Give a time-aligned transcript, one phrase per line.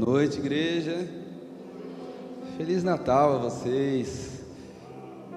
[0.00, 1.06] noite, igreja.
[2.56, 4.40] Feliz Natal a vocês.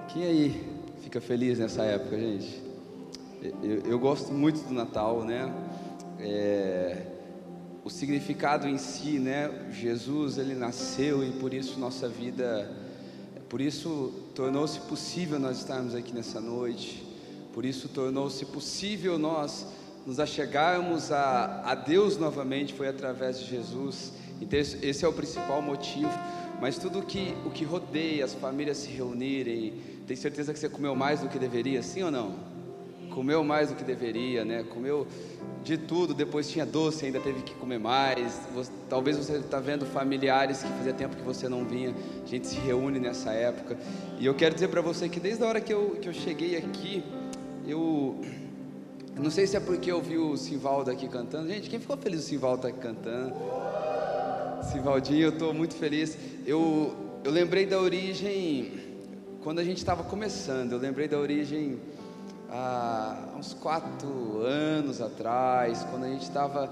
[0.08, 0.64] Quem aí
[1.02, 2.62] fica feliz nessa época, gente?
[3.62, 5.52] Eu, eu gosto muito do Natal, né?
[6.18, 6.96] É,
[7.84, 9.50] o significado em si, né?
[9.70, 12.72] Jesus, ele nasceu e por isso nossa vida,
[13.50, 17.06] por isso tornou-se possível nós estarmos aqui nessa noite.
[17.52, 19.66] Por isso tornou-se possível nós
[20.06, 24.23] nos achegarmos a, a Deus novamente foi através de Jesus.
[24.40, 26.12] Então esse é o principal motivo.
[26.60, 29.74] Mas tudo que, o que rodeia as famílias se reunirem,
[30.06, 32.34] tem certeza que você comeu mais do que deveria, sim ou não?
[33.10, 34.64] Comeu mais do que deveria, né?
[34.64, 35.06] Comeu
[35.62, 38.40] de tudo, depois tinha doce, ainda teve que comer mais.
[38.54, 41.94] Você, talvez você está vendo familiares que fazia tempo que você não vinha.
[42.22, 43.76] A gente se reúne nessa época.
[44.18, 46.56] E eu quero dizer para você que desde a hora que eu, que eu cheguei
[46.56, 47.02] aqui,
[47.66, 48.20] eu
[49.16, 51.48] não sei se é porque eu vi o Simvaldo aqui cantando.
[51.48, 53.34] Gente, quem ficou feliz o Simvaldo aqui cantando?
[54.62, 56.16] Simvaldinho, eu estou muito feliz.
[56.46, 58.72] Eu, eu lembrei da origem,
[59.42, 61.78] quando a gente estava começando, eu lembrei da origem
[62.50, 66.70] há uns quatro anos atrás, quando a gente estava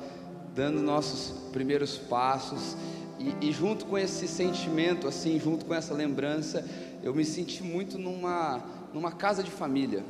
[0.55, 2.77] dando nossos primeiros passos.
[3.19, 6.67] E, e, junto com esse sentimento, assim, junto com essa lembrança,
[7.03, 10.03] eu me senti muito numa, numa casa de família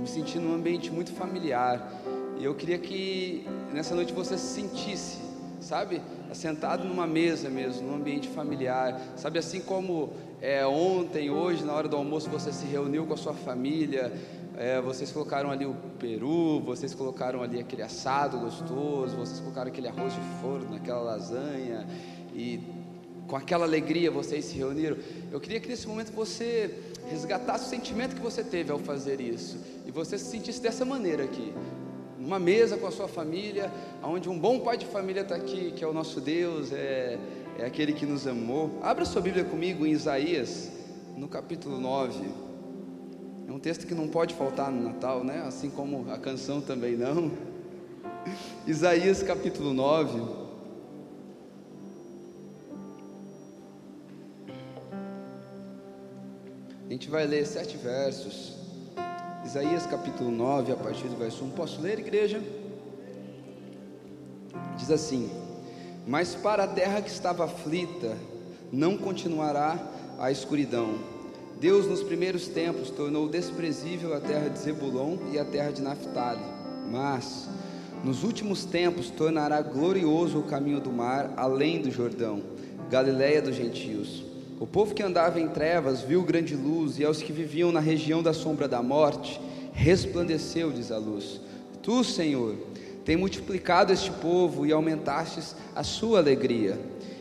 [0.00, 1.92] me senti num ambiente muito familiar.
[2.38, 5.18] E eu queria que nessa noite você se sentisse,
[5.60, 11.72] sabe, assentado numa mesa mesmo, num ambiente familiar, sabe, assim como é, ontem, hoje, na
[11.72, 14.12] hora do almoço, você se reuniu com a sua família,
[14.56, 19.88] é, vocês colocaram ali o peru, vocês colocaram ali aquele assado gostoso, vocês colocaram aquele
[19.88, 21.86] arroz de forno, aquela lasanha,
[22.34, 22.60] e
[23.26, 24.96] com aquela alegria vocês se reuniram.
[25.30, 26.74] Eu queria que nesse momento você
[27.08, 31.24] resgatasse o sentimento que você teve ao fazer isso e você se sentisse dessa maneira
[31.24, 31.52] aqui,
[32.28, 33.72] numa mesa com a sua família,
[34.04, 37.18] onde um bom pai de família está aqui, que é o nosso Deus, é,
[37.58, 38.78] é aquele que nos amou.
[38.82, 40.70] Abra sua Bíblia comigo em Isaías,
[41.16, 42.28] no capítulo 9.
[43.48, 45.42] É um texto que não pode faltar no Natal, né?
[45.46, 47.32] Assim como a canção também não.
[48.68, 50.20] Isaías capítulo 9.
[56.86, 58.57] A gente vai ler sete versos.
[59.48, 61.50] Isaías capítulo 9, a partir do verso 1.
[61.52, 62.38] Posso ler, igreja?
[64.76, 65.30] Diz assim:
[66.06, 68.14] Mas para a terra que estava aflita,
[68.70, 69.78] não continuará
[70.18, 70.98] a escuridão.
[71.58, 76.44] Deus, nos primeiros tempos, tornou desprezível a terra de Zebulon e a terra de Naphtali.
[76.92, 77.48] Mas,
[78.04, 82.42] nos últimos tempos, tornará glorioso o caminho do mar, além do Jordão,
[82.90, 84.27] Galiléia dos gentios.
[84.60, 88.22] O povo que andava em trevas viu grande luz, e aos que viviam na região
[88.22, 89.40] da sombra da morte,
[89.72, 91.40] resplandeceu, diz a luz.
[91.80, 92.56] Tu, Senhor,
[93.04, 96.76] tem multiplicado este povo e aumentastes a sua alegria.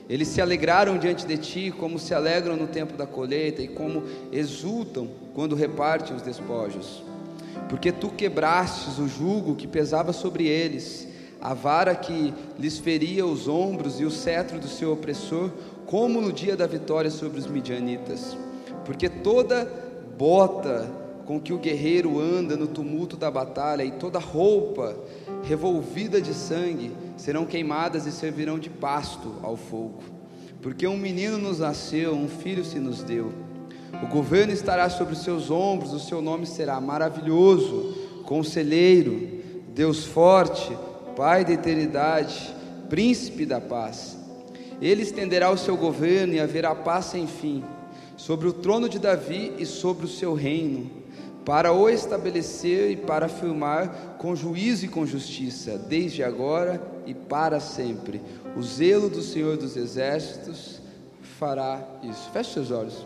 [0.10, 4.04] Eles se alegraram diante de ti, como se alegram no tempo da colheita e como
[4.32, 7.04] exultam quando repartem os despojos.
[7.70, 11.08] Porque tu quebrastes o jugo que pesava sobre eles,
[11.40, 15.52] a vara que lhes feria os ombros e o cetro do seu opressor
[15.88, 18.38] como no dia da vitória sobre os midianitas,
[18.86, 19.66] porque toda
[20.18, 20.88] bota
[21.26, 24.96] com que o guerreiro anda no tumulto da batalha e toda roupa
[25.44, 30.04] revolvida de sangue serão queimadas e servirão de pasto ao fogo.
[30.62, 33.32] Porque um menino nos nasceu, um filho se nos deu.
[34.04, 39.42] O governo estará sobre os seus ombros, o seu nome será maravilhoso, conselheiro,
[39.74, 40.78] Deus forte,
[41.16, 42.54] Pai da eternidade,
[42.90, 44.17] príncipe da paz.
[44.82, 47.64] Ele estenderá o seu governo e haverá paz sem fim
[48.18, 50.90] sobre o trono de Davi e sobre o seu reino,
[51.46, 57.60] para o estabelecer e para afirmar com juízo e com justiça, desde agora e para
[57.60, 58.22] sempre.
[58.56, 60.82] O zelo do Senhor dos Exércitos
[61.40, 62.30] fará isso.
[62.34, 63.06] Feche seus olhos.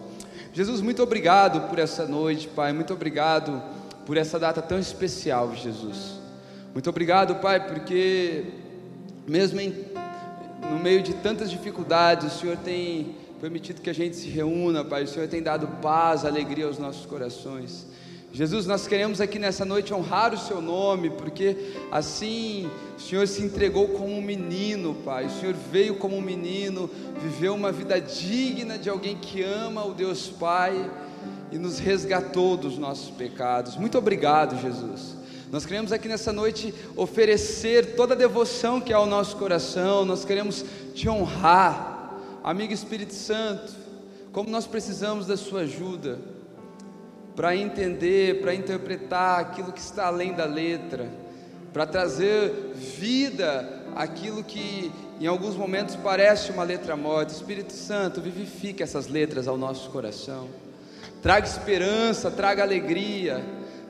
[0.54, 2.74] Jesus, muito obrigado por essa noite, Pai.
[2.74, 3.62] Muito obrigado
[4.06, 6.20] por essa data tão especial, Jesus.
[6.74, 8.46] Muito obrigado, Pai, porque
[9.28, 9.72] mesmo em
[10.70, 15.04] no meio de tantas dificuldades, o Senhor tem permitido que a gente se reúna, Pai.
[15.04, 17.88] O Senhor tem dado paz, alegria aos nossos corações.
[18.34, 23.42] Jesus, nós queremos aqui nessa noite honrar o Seu nome, porque assim o Senhor se
[23.42, 25.26] entregou como um menino, Pai.
[25.26, 26.90] O Senhor veio como um menino,
[27.22, 30.90] viveu uma vida digna de alguém que ama o Deus Pai
[31.52, 33.76] e nos resgatou dos nossos pecados.
[33.76, 35.21] Muito obrigado, Jesus.
[35.52, 40.24] Nós queremos aqui nessa noite oferecer toda a devoção que há ao nosso coração, nós
[40.24, 40.64] queremos
[40.96, 43.74] te honrar, amigo Espírito Santo,
[44.32, 46.20] como nós precisamos da Sua ajuda
[47.36, 51.10] para entender, para interpretar aquilo que está além da letra,
[51.74, 54.90] para trazer vida aquilo que
[55.20, 57.34] em alguns momentos parece uma letra morta.
[57.34, 60.48] Espírito Santo, vivifique essas letras ao nosso coração.
[61.22, 63.44] Traga esperança, traga alegria,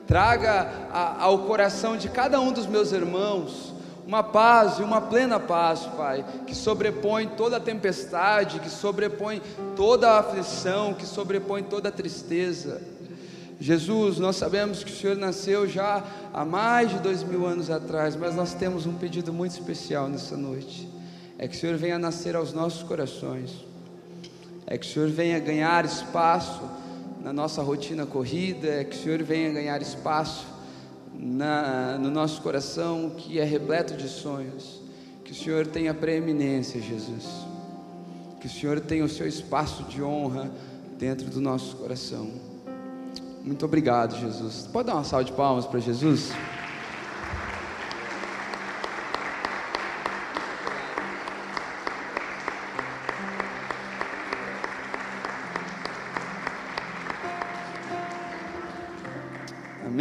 [0.06, 3.72] traga a, ao coração de cada um dos meus irmãos
[4.06, 9.40] uma paz e uma plena paz, Pai, que sobrepõe toda a tempestade, que sobrepõe
[9.76, 12.82] toda a aflição, que sobrepõe toda a tristeza.
[13.60, 16.02] Jesus, nós sabemos que o Senhor nasceu já
[16.32, 20.36] há mais de dois mil anos atrás, mas nós temos um pedido muito especial nessa
[20.36, 20.88] noite:
[21.38, 23.64] é que o Senhor venha nascer aos nossos corações,
[24.66, 26.60] é que o Senhor venha ganhar espaço
[27.22, 30.46] na nossa rotina corrida, é que o Senhor venha ganhar espaço
[31.14, 34.82] na, no nosso coração que é repleto de sonhos.
[35.24, 37.26] Que o Senhor tenha preeminência, Jesus.
[38.40, 40.50] Que o Senhor tenha o seu espaço de honra
[40.98, 42.28] dentro do nosso coração.
[43.44, 44.68] Muito obrigado, Jesus.
[44.72, 46.32] Pode dar uma salva de palmas para Jesus?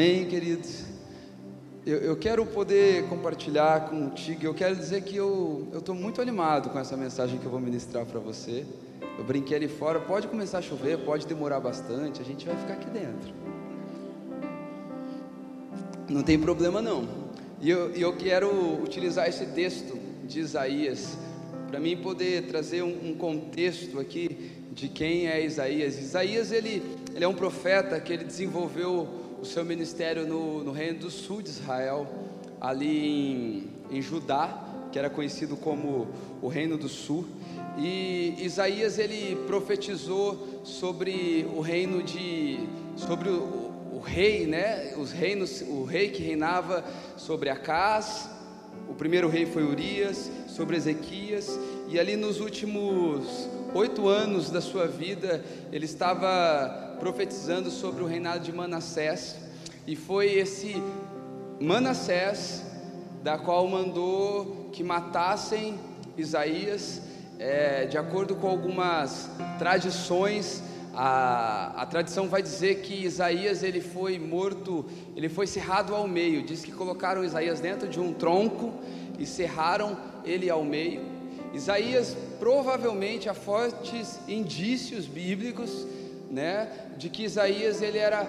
[0.01, 0.81] Amém, queridos.
[1.86, 4.44] Eu, eu, quero poder compartilhar contigo.
[4.44, 8.03] Eu quero dizer que eu estou muito animado com essa mensagem que eu vou ministrar
[8.07, 8.65] para você.
[9.19, 10.00] Eu brinquei ali fora.
[10.00, 12.19] Pode começar a chover, pode demorar bastante.
[12.19, 13.31] A gente vai ficar aqui dentro.
[16.09, 17.07] Não tem problema não.
[17.62, 18.50] E eu, eu quero
[18.81, 21.15] utilizar esse texto de Isaías
[21.69, 26.00] para mim poder trazer um, um, contexto aqui de quem é Isaías.
[26.00, 26.81] Isaías ele,
[27.13, 31.42] ele é um profeta que ele desenvolveu o seu ministério no, no reino do sul
[31.42, 32.08] de Israel,
[32.60, 36.08] ali em, em Judá, que era conhecido como
[36.44, 37.26] o reino do sul.
[37.76, 42.60] E Isaías ele profetizou sobre o reino de
[42.96, 44.94] sobre o, o rei, né?
[44.96, 46.86] Os reinos, o rei que reinava
[47.18, 48.30] sobre Acás,
[48.88, 54.86] o primeiro rei foi Urias, sobre Ezequias, e ali nos últimos oito anos da sua
[54.86, 59.36] vida, ele estava profetizando sobre o reinado de Manassés,
[59.88, 60.75] e foi esse
[61.59, 62.63] Manassés
[63.24, 65.80] da qual mandou que matassem
[66.15, 67.01] Isaías,
[67.39, 70.62] é, de acordo com algumas tradições,
[70.94, 76.44] a, a tradição vai dizer que Isaías ele foi morto, ele foi cerrado ao meio.
[76.44, 78.75] Diz que colocaram Isaías dentro de um tronco
[79.18, 81.01] e cerraram ele ao meio.
[81.51, 85.88] Isaías provavelmente há fortes indícios bíblicos
[86.31, 88.24] né, de que Isaías ele era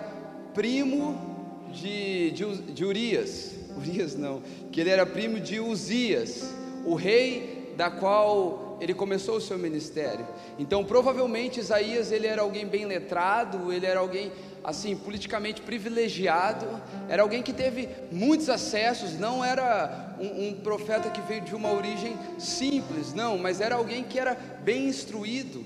[0.52, 6.52] primo de, de, de Urias, Urias não, que ele era primo de Uzias,
[6.84, 10.26] o rei da qual ele começou o seu ministério.
[10.58, 14.32] Então, provavelmente Isaías ele era alguém bem letrado, ele era alguém
[14.64, 16.66] assim politicamente privilegiado,
[17.08, 21.72] era alguém que teve muitos acessos, não era um, um profeta que veio de uma
[21.72, 25.64] origem simples, não, mas era alguém que era bem instruído.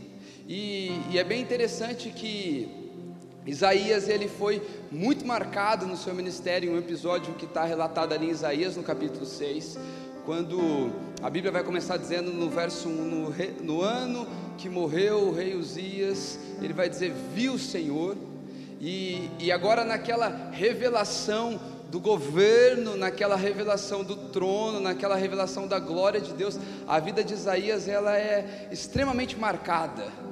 [0.48, 2.68] E, e é bem interessante que
[3.44, 4.62] Isaías ele foi
[4.92, 8.82] muito marcado no seu ministério, em um episódio que está relatado ali em Isaías no
[8.82, 9.76] capítulo 6,
[10.24, 10.90] quando
[11.20, 14.26] a Bíblia vai começar dizendo no verso 1, no, no ano
[14.56, 18.16] que morreu o rei Uzias, ele vai dizer, viu o Senhor,
[18.80, 21.60] e, e agora naquela revelação
[21.90, 27.34] do governo, naquela revelação do trono, naquela revelação da glória de Deus, a vida de
[27.34, 30.25] Isaías ela é extremamente marcada.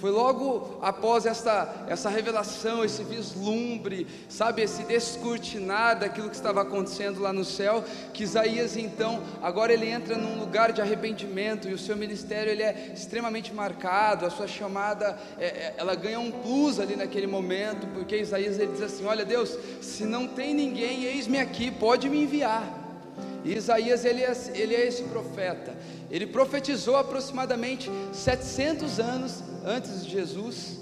[0.00, 7.20] Foi logo após essa, essa revelação, esse vislumbre, sabe, esse descortinar daquilo que estava acontecendo
[7.20, 11.78] lá no céu, que Isaías então, agora ele entra num lugar de arrependimento e o
[11.78, 16.80] seu ministério ele é extremamente marcado, a sua chamada, é, é, ela ganha um plus
[16.80, 21.38] ali naquele momento, porque Isaías ele diz assim: Olha Deus, se não tem ninguém, eis-me
[21.38, 22.64] aqui, pode me enviar.
[23.44, 25.74] E Isaías ele é, ele é esse profeta.
[26.10, 30.78] Ele profetizou aproximadamente 700 anos antes de Jesus,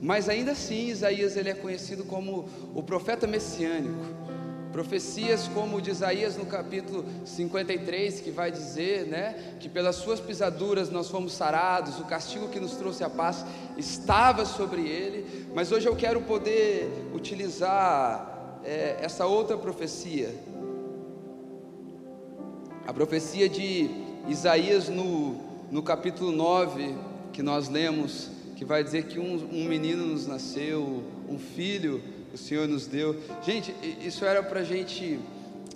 [0.00, 4.20] mas ainda assim Isaías ele é conhecido como o profeta messiânico.
[4.72, 10.90] Profecias como de Isaías no capítulo 53, que vai dizer, né, que pelas suas pisaduras
[10.90, 13.44] nós fomos sarados, o castigo que nos trouxe a paz
[13.76, 15.48] estava sobre ele.
[15.54, 20.32] Mas hoje eu quero poder utilizar é, essa outra profecia,
[22.86, 23.90] a profecia de
[24.28, 25.36] Isaías no,
[25.70, 31.02] no capítulo 9, que nós lemos, que vai dizer que um, um menino nos nasceu,
[31.28, 33.16] um filho o Senhor nos deu.
[33.42, 35.18] Gente, isso era para a gente.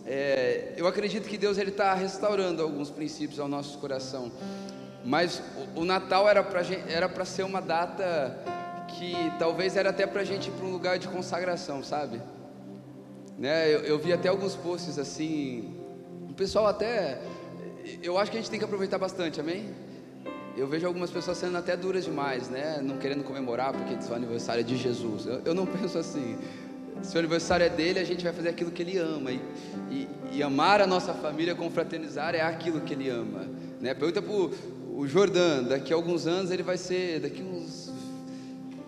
[0.07, 4.31] É, eu acredito que Deus ele está restaurando alguns princípios ao nosso coração,
[5.05, 5.43] mas
[5.75, 8.39] o, o Natal era para era para ser uma data
[8.89, 12.21] que talvez era até para a gente ir para um lugar de consagração, sabe?
[13.39, 13.75] Né?
[13.75, 15.75] Eu, eu vi até alguns posts assim,
[16.29, 17.21] o pessoal até
[18.03, 19.75] eu acho que a gente tem que aproveitar bastante, amém?
[20.57, 22.81] Eu vejo algumas pessoas sendo até duras demais, né?
[22.81, 25.27] Não querendo comemorar porque diz o aniversário é de Jesus.
[25.27, 26.39] Eu, eu não penso assim.
[27.03, 29.33] Se o aniversário é dele, a gente vai fazer aquilo que ele ama.
[29.33, 29.41] E,
[29.91, 33.47] e, e amar a nossa família, confraternizar, é aquilo que ele ama.
[33.81, 33.95] Né?
[33.95, 37.93] Pergunta para o Jordan, daqui a alguns anos ele vai ser, daqui uns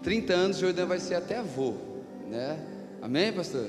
[0.04, 1.74] 30 anos, o Jordan vai ser até avô.
[2.28, 2.58] Né?
[3.02, 3.66] Amém, pastor?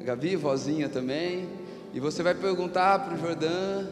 [0.00, 1.46] Gabi, vozinha também.
[1.92, 3.88] E você vai perguntar para o Jordão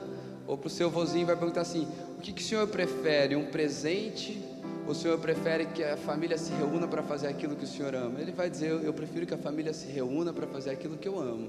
[0.46, 1.86] ou para o seu vozinho, vai perguntar assim:
[2.20, 4.44] o que, que o senhor prefere, um presente?
[4.84, 7.94] Ou o senhor prefere que a família se reúna para fazer aquilo que o senhor
[7.94, 8.20] ama?
[8.20, 11.18] Ele vai dizer: eu, prefiro que a família se reúna para fazer aquilo que eu
[11.18, 11.48] amo.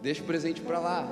[0.00, 1.06] Deixa o presente para lá.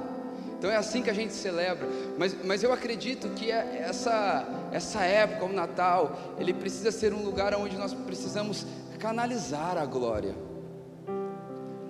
[0.56, 1.86] Então é assim que a gente celebra.
[2.16, 7.22] Mas, mas eu acredito que é essa, essa época, o Natal, ele precisa ser um
[7.22, 8.66] lugar onde nós precisamos
[8.98, 10.34] canalizar a glória,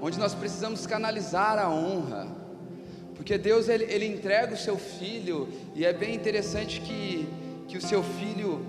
[0.02, 2.43] onde nós precisamos canalizar a honra
[3.14, 7.26] porque Deus ele, ele entrega o seu filho, e é bem interessante que,
[7.68, 8.60] que o seu filho,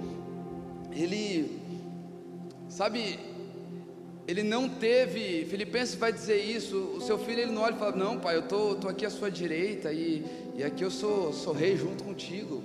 [0.91, 1.59] ele,
[2.69, 3.19] sabe,
[4.27, 7.95] ele não teve, Filipenses vai dizer isso, o seu filho ele não olha e fala,
[7.95, 10.25] não pai, eu tô, tô aqui à sua direita e,
[10.55, 12.63] e aqui eu sou, sou rei junto contigo.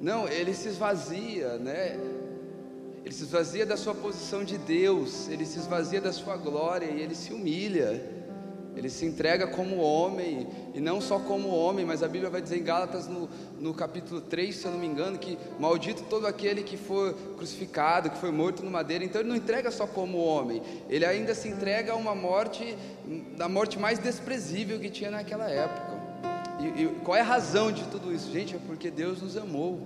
[0.00, 1.98] Não, ele se esvazia, né?
[3.04, 7.00] Ele se esvazia da sua posição de Deus, ele se esvazia da sua glória e
[7.00, 8.15] ele se humilha.
[8.76, 12.58] Ele se entrega como homem, e não só como homem, mas a Bíblia vai dizer
[12.58, 13.26] em Gálatas, no,
[13.58, 18.10] no capítulo 3, se eu não me engano, que maldito todo aquele que for crucificado,
[18.10, 19.02] que foi morto no madeira.
[19.02, 22.76] Então ele não entrega só como homem, ele ainda se entrega a uma morte,
[23.34, 25.96] da morte mais desprezível que tinha naquela época.
[26.60, 28.30] E, e qual é a razão de tudo isso?
[28.30, 29.80] Gente, é porque Deus nos amou.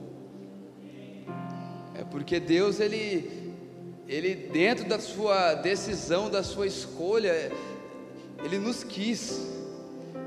[1.94, 3.52] É porque Deus, ele,
[4.08, 7.52] ele dentro da sua decisão, da sua escolha,
[8.44, 9.46] ele nos quis.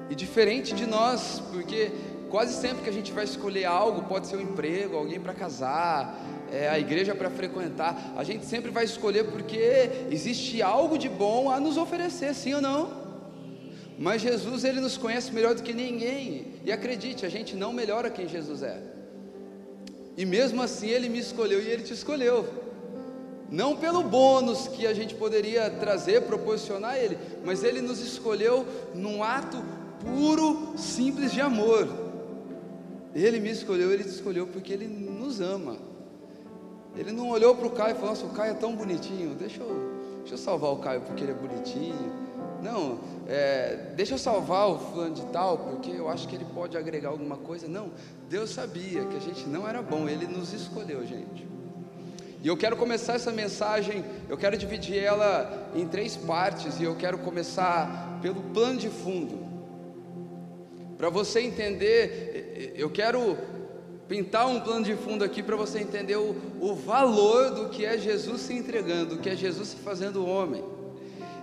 [0.09, 1.91] E diferente de nós, porque
[2.29, 6.19] quase sempre que a gente vai escolher algo, pode ser um emprego, alguém para casar,
[6.51, 11.49] é, a igreja para frequentar, a gente sempre vai escolher porque existe algo de bom
[11.49, 13.03] a nos oferecer, sim ou não?
[13.97, 18.09] Mas Jesus, ele nos conhece melhor do que ninguém, e acredite, a gente não melhora
[18.09, 18.81] quem Jesus é,
[20.15, 22.62] e mesmo assim ele me escolheu e ele te escolheu
[23.53, 28.65] não pelo bônus que a gente poderia trazer, proporcionar a Ele, mas Ele nos escolheu
[28.95, 29.63] num ato
[30.03, 31.87] puro, simples de amor.
[33.13, 35.77] Ele me escolheu, Ele te escolheu porque Ele nos ama.
[36.97, 39.61] Ele não olhou para o Caio e falou: Nossa, o Caio é tão bonitinho, deixa
[39.61, 42.11] eu, deixa eu salvar o Caio porque ele é bonitinho.
[42.59, 46.75] Não, é, deixa eu salvar o fulano de tal porque eu acho que ele pode
[46.75, 47.67] agregar alguma coisa.
[47.67, 47.91] Não,
[48.27, 51.52] Deus sabia que a gente não era bom, Ele nos escolheu, gente.
[52.43, 56.93] E eu quero começar essa mensagem, eu quero dividir ela em três partes, e eu
[56.93, 59.39] quero começar pelo plano de fundo.
[60.97, 63.37] Para você entender, eu quero
[64.09, 67.97] pintar um plano de fundo aqui para você entender o, o valor do que é
[67.97, 70.65] Jesus se entregando, o que é Jesus se fazendo homem.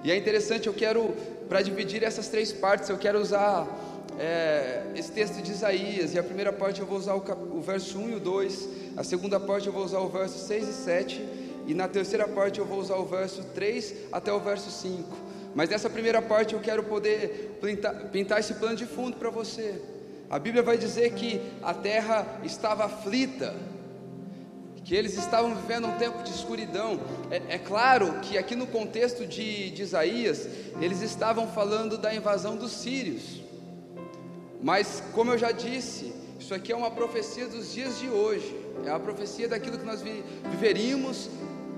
[0.05, 1.15] E é interessante, eu quero,
[1.49, 3.67] para dividir essas três partes, eu quero usar
[4.19, 7.25] é, esse texto de Isaías, e a primeira parte eu vou usar o,
[7.57, 10.69] o verso 1 e o 2, a segunda parte eu vou usar o verso 6
[10.69, 11.29] e 7,
[11.67, 15.05] e na terceira parte eu vou usar o verso 3 até o verso 5.
[15.55, 19.81] Mas nessa primeira parte eu quero poder pintar, pintar esse plano de fundo para você.
[20.29, 23.55] A Bíblia vai dizer que a terra estava aflita,
[24.85, 27.01] que eles estavam vivendo um tempo de escuridão.
[27.31, 30.49] É, é claro que aqui no contexto de, de Isaías,
[30.81, 33.41] eles estavam falando da invasão dos sírios.
[34.63, 38.91] Mas, como eu já disse, isso aqui é uma profecia dos dias de hoje, é
[38.91, 40.03] a profecia daquilo que nós
[40.51, 41.29] viveríamos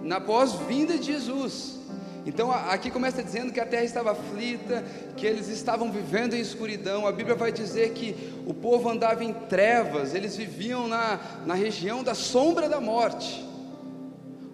[0.02, 1.80] na pós-vinda de Jesus.
[2.24, 4.84] Então, aqui começa dizendo que a terra estava aflita,
[5.16, 7.06] que eles estavam vivendo em escuridão.
[7.06, 12.04] A Bíblia vai dizer que o povo andava em trevas, eles viviam na, na região
[12.04, 13.44] da sombra da morte.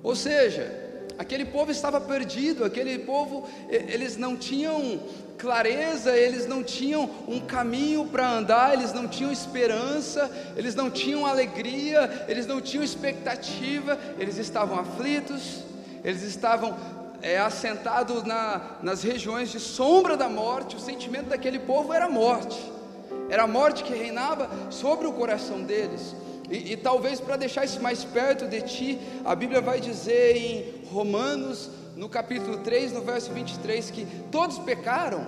[0.03, 0.88] Ou seja,
[1.19, 5.01] aquele povo estava perdido, aquele povo, eles não tinham
[5.37, 11.27] clareza, eles não tinham um caminho para andar, eles não tinham esperança, eles não tinham
[11.27, 15.65] alegria, eles não tinham expectativa, eles estavam aflitos,
[16.05, 16.77] eles estavam
[17.21, 22.61] é, assentados na, nas regiões de sombra da morte, o sentimento daquele povo era morte,
[23.29, 26.15] era a morte que reinava sobre o coração deles.
[26.51, 30.85] E, e talvez para deixar isso mais perto de ti, a Bíblia vai dizer em
[30.91, 35.27] Romanos, no capítulo 3, no verso 23, que todos pecaram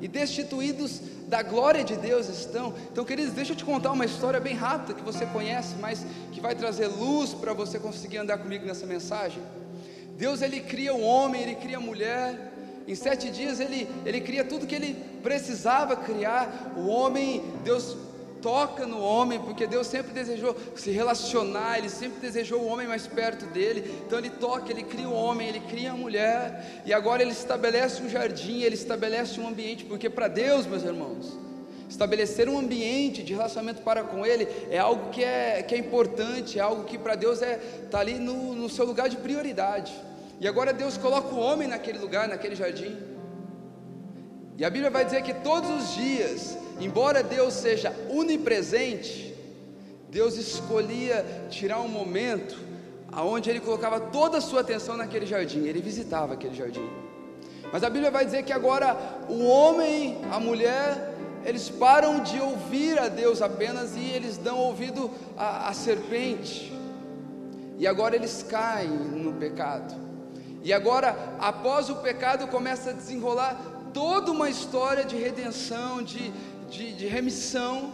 [0.00, 2.74] e destituídos da glória de Deus estão.
[2.90, 6.40] Então, queridos, deixa eu te contar uma história bem rápida que você conhece, mas que
[6.40, 9.42] vai trazer luz para você conseguir andar comigo nessa mensagem.
[10.16, 12.52] Deus ele cria o homem, ele cria a mulher.
[12.88, 16.74] Em sete dias ele, ele cria tudo que ele precisava criar.
[16.76, 17.96] O homem, Deus
[18.42, 23.06] toca no homem, porque Deus sempre desejou se relacionar, Ele sempre desejou o homem mais
[23.06, 24.02] perto dele.
[24.06, 28.02] Então Ele toca, Ele cria o homem, Ele cria a mulher, e agora Ele estabelece
[28.02, 31.38] um jardim, Ele estabelece um ambiente, porque para Deus, meus irmãos,
[31.88, 36.58] estabelecer um ambiente de relacionamento para com Ele é algo que é, que é importante,
[36.58, 37.56] é algo que para Deus é
[37.90, 39.92] tá ali no, no seu lugar de prioridade.
[40.40, 42.96] E agora Deus coloca o homem naquele lugar, naquele jardim.
[44.56, 49.34] E a Bíblia vai dizer que todos os dias Embora Deus seja onipresente,
[50.08, 52.58] Deus escolhia tirar um momento
[53.12, 56.88] aonde ele colocava toda a sua atenção naquele jardim, ele visitava aquele jardim.
[57.72, 58.96] Mas a Bíblia vai dizer que agora
[59.28, 65.10] o homem, a mulher, eles param de ouvir a Deus apenas e eles dão ouvido
[65.36, 66.72] à, serpente.
[67.78, 69.94] E agora eles caem no pecado.
[70.62, 73.58] E agora, após o pecado, começa a desenrolar
[73.94, 76.30] toda uma história de redenção, de,
[76.70, 77.92] de, de remissão,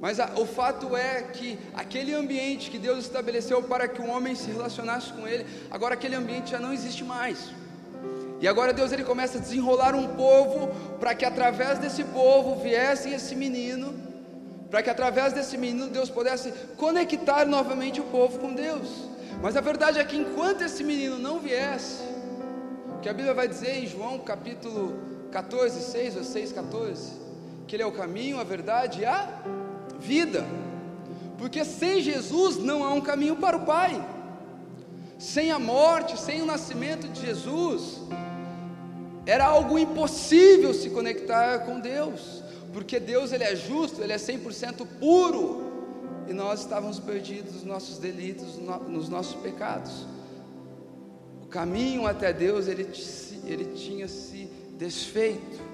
[0.00, 4.34] mas a, o fato é que aquele ambiente que Deus estabeleceu para que o homem
[4.34, 7.50] se relacionasse com Ele, agora aquele ambiente já não existe mais.
[8.40, 10.68] E agora Deus ele começa a desenrolar um povo
[11.00, 13.92] para que através desse povo viesse esse menino,
[14.70, 19.08] para que através desse menino Deus pudesse conectar novamente o povo com Deus.
[19.42, 22.02] Mas a verdade é que enquanto esse menino não viesse,
[23.02, 24.96] que a Bíblia vai dizer em João capítulo
[25.32, 27.27] 14, 6 ou 6, 14,
[27.68, 29.42] que Ele é o caminho, a verdade e a
[30.00, 30.44] vida.
[31.36, 34.04] Porque sem Jesus não há um caminho para o Pai.
[35.18, 38.00] Sem a morte, sem o nascimento de Jesus,
[39.26, 44.86] era algo impossível se conectar com Deus, porque Deus ele é justo, ele é 100%
[44.98, 45.68] puro,
[46.26, 48.58] e nós estávamos perdidos nos nossos delitos,
[48.88, 50.06] nos nossos pecados.
[51.42, 52.88] O caminho até Deus ele,
[53.44, 54.48] ele tinha se
[54.78, 55.67] desfeito.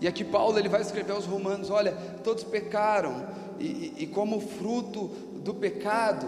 [0.00, 1.92] E aqui Paulo ele vai escrever aos Romanos: olha,
[2.22, 3.26] todos pecaram,
[3.58, 5.08] e, e, como fruto
[5.42, 6.26] do pecado,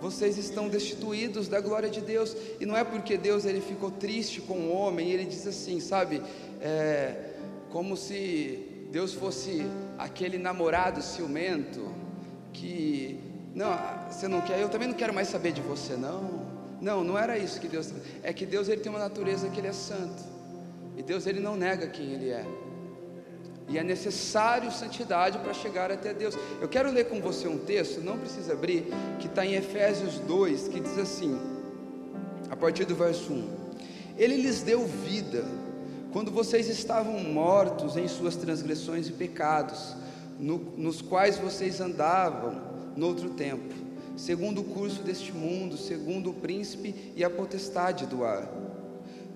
[0.00, 2.36] vocês estão destituídos da glória de Deus.
[2.60, 6.22] E não é porque Deus ele ficou triste com o homem, ele diz assim, sabe,
[6.60, 7.30] é,
[7.70, 9.66] como se Deus fosse
[9.98, 11.92] aquele namorado ciumento
[12.52, 13.20] que
[13.54, 13.78] não,
[14.10, 16.50] você não quer, eu também não quero mais saber de você, não.
[16.80, 17.92] Não, não era isso que Deus.
[18.22, 20.22] É que Deus ele tem uma natureza que ele é santo.
[20.96, 22.44] E Deus ele não nega quem ele é.
[23.72, 26.36] E é necessário santidade para chegar até Deus.
[26.60, 28.86] Eu quero ler com você um texto, não precisa abrir,
[29.18, 31.40] que está em Efésios 2, que diz assim,
[32.50, 33.48] a partir do verso 1:
[34.18, 35.46] Ele lhes deu vida,
[36.12, 39.96] quando vocês estavam mortos em suas transgressões e pecados,
[40.38, 42.60] no, nos quais vocês andavam
[42.94, 43.74] no outro tempo,
[44.18, 48.52] segundo o curso deste mundo, segundo o príncipe e a potestade do ar,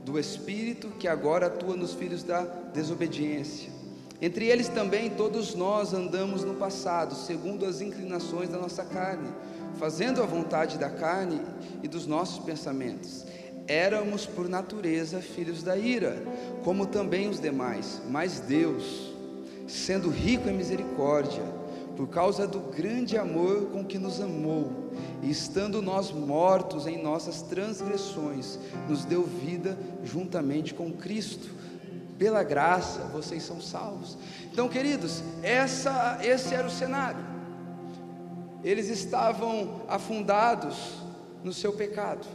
[0.05, 3.76] do espírito que agora atua nos filhos da desobediência
[4.21, 9.29] entre eles também todos nós andamos no passado, segundo as inclinações da nossa carne,
[9.79, 11.41] fazendo a vontade da carne
[11.83, 13.27] e dos nossos pensamentos.
[13.69, 16.23] Éramos por natureza filhos da ira,
[16.65, 19.13] como também os demais, mas Deus,
[19.67, 21.43] sendo rico em misericórdia,
[21.97, 24.71] por causa do grande amor com que nos amou,
[25.23, 31.56] e estando nós mortos em nossas transgressões, nos deu vida juntamente com Cristo
[32.19, 34.17] pela graça vocês são salvos.
[34.53, 37.25] Então, queridos, essa, esse era o cenário.
[38.65, 40.95] Eles estavam afundados
[41.45, 42.27] no seu pecado.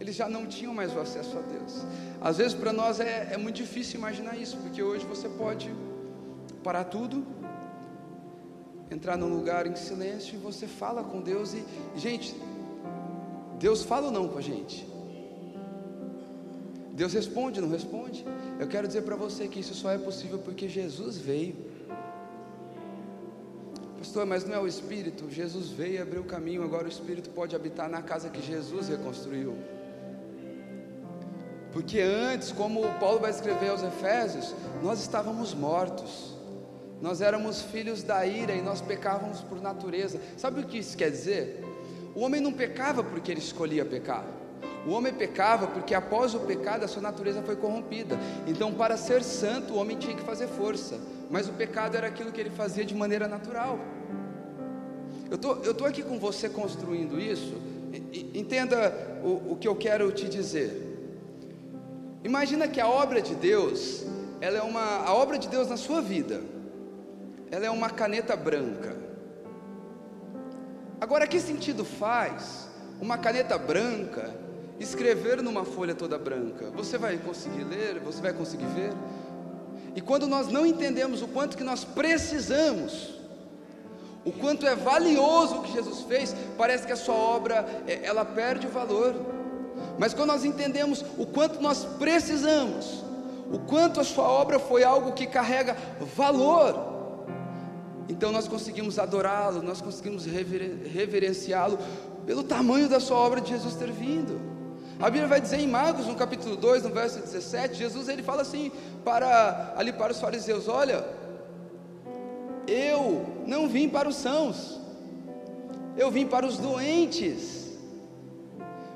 [0.00, 1.84] Eles já não tinham mais o acesso a Deus.
[2.20, 5.72] Às vezes para nós é, é muito difícil imaginar isso, porque hoje você pode
[6.64, 7.24] parar tudo,
[8.90, 11.64] entrar num lugar em silêncio e você fala com Deus e,
[11.96, 12.34] gente,
[13.58, 14.91] Deus fala ou não com a gente?
[16.92, 18.24] Deus responde, não responde?
[18.60, 21.56] Eu quero dizer para você que isso só é possível porque Jesus veio.
[23.98, 25.30] Pastor, mas não é o Espírito?
[25.30, 28.88] Jesus veio e abriu o caminho, agora o Espírito pode habitar na casa que Jesus
[28.88, 29.56] reconstruiu.
[31.72, 36.36] Porque antes, como Paulo vai escrever aos Efésios, nós estávamos mortos,
[37.00, 40.20] nós éramos filhos da ira e nós pecávamos por natureza.
[40.36, 41.64] Sabe o que isso quer dizer?
[42.14, 44.41] O homem não pecava porque ele escolhia pecar.
[44.86, 48.18] O homem pecava porque após o pecado a sua natureza foi corrompida.
[48.46, 50.98] Então, para ser santo, o homem tinha que fazer força.
[51.30, 53.78] Mas o pecado era aquilo que ele fazia de maneira natural.
[55.30, 57.54] Eu tô, estou tô aqui com você construindo isso.
[58.34, 58.92] Entenda
[59.22, 60.88] o, o que eu quero te dizer.
[62.24, 64.04] Imagina que a obra de Deus,
[64.40, 66.40] ela é uma a obra de Deus na sua vida.
[67.50, 68.96] Ela é uma caneta branca.
[71.00, 72.68] Agora, que sentido faz
[73.00, 74.42] uma caneta branca
[74.82, 76.70] escrever numa folha toda branca.
[76.74, 78.00] Você vai conseguir ler?
[78.00, 78.92] Você vai conseguir ver?
[79.94, 83.14] E quando nós não entendemos o quanto que nós precisamos,
[84.24, 88.24] o quanto é valioso o que Jesus fez, parece que a sua obra é, ela
[88.24, 89.14] perde o valor.
[89.98, 93.04] Mas quando nós entendemos o quanto nós precisamos,
[93.52, 95.76] o quanto a sua obra foi algo que carrega
[96.16, 96.92] valor,
[98.08, 101.78] então nós conseguimos adorá-lo, nós conseguimos reverenciá-lo
[102.24, 104.51] pelo tamanho da sua obra de Jesus ter vindo.
[105.02, 108.42] A Bíblia vai dizer em Marcos, no capítulo 2, no verso 17, Jesus ele fala
[108.42, 108.70] assim
[109.04, 111.04] para ali para os fariseus: "Olha,
[112.68, 114.80] eu não vim para os sãos,
[115.96, 117.72] eu vim para os doentes".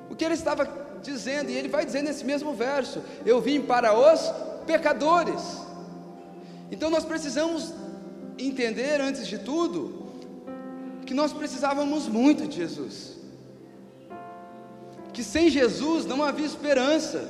[0.09, 0.69] O que ele estava
[1.03, 4.33] dizendo, e ele vai dizer nesse mesmo verso: "Eu vim para os
[4.65, 5.61] pecadores".
[6.71, 7.75] Então nós precisamos
[8.39, 10.07] entender antes de tudo
[11.05, 13.16] que nós precisávamos muito de Jesus.
[15.17, 17.27] Que sem Jesus não havia esperança.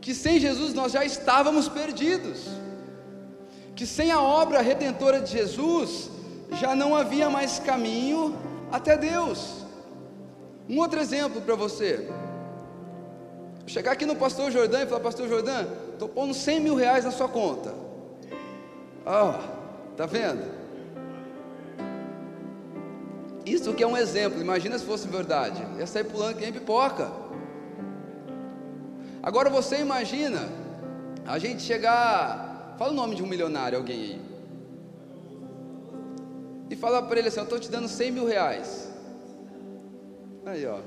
[0.00, 2.46] Que sem Jesus nós já estávamos perdidos.
[3.76, 6.08] Que sem a obra redentora de Jesus
[6.52, 8.34] já não havia mais caminho
[8.72, 9.66] até Deus.
[10.66, 12.08] Um outro exemplo para você.
[13.66, 17.10] Chegar aqui no pastor Jordão e falar, pastor Jordão, estou pondo 100 mil reais na
[17.10, 17.74] sua conta.
[19.04, 20.63] Ah, oh, tá vendo?
[23.44, 25.62] Isso que é um exemplo, imagina se fosse verdade.
[25.78, 27.10] Ia sair pulando que nem pipoca.
[29.22, 30.48] Agora você imagina
[31.26, 32.74] a gente chegar.
[32.78, 34.20] Fala o nome de um milionário, alguém aí.
[36.70, 38.90] E falar para ele assim: Eu estou te dando 100 mil reais.
[40.46, 40.78] Aí, ó.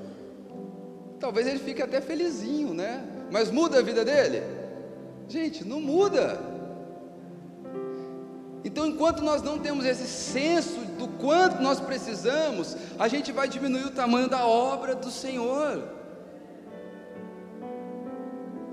[1.20, 3.04] Talvez ele fique até felizinho, né?
[3.32, 4.44] Mas muda a vida dele?
[5.28, 6.57] Gente, não muda.
[8.64, 13.86] Então, enquanto nós não temos esse senso do quanto nós precisamos, a gente vai diminuir
[13.86, 15.84] o tamanho da obra do Senhor.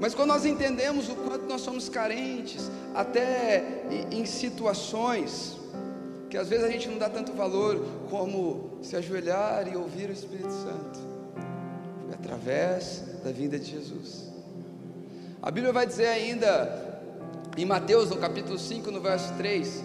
[0.00, 5.58] Mas quando nós entendemos o quanto nós somos carentes, até em situações
[6.34, 10.12] que às vezes a gente não dá tanto valor, como se ajoelhar e ouvir o
[10.12, 10.98] Espírito Santo,
[12.12, 14.24] através da vinda de Jesus.
[15.40, 16.93] A Bíblia vai dizer ainda
[17.56, 19.82] em Mateus, no capítulo 5, no verso 3,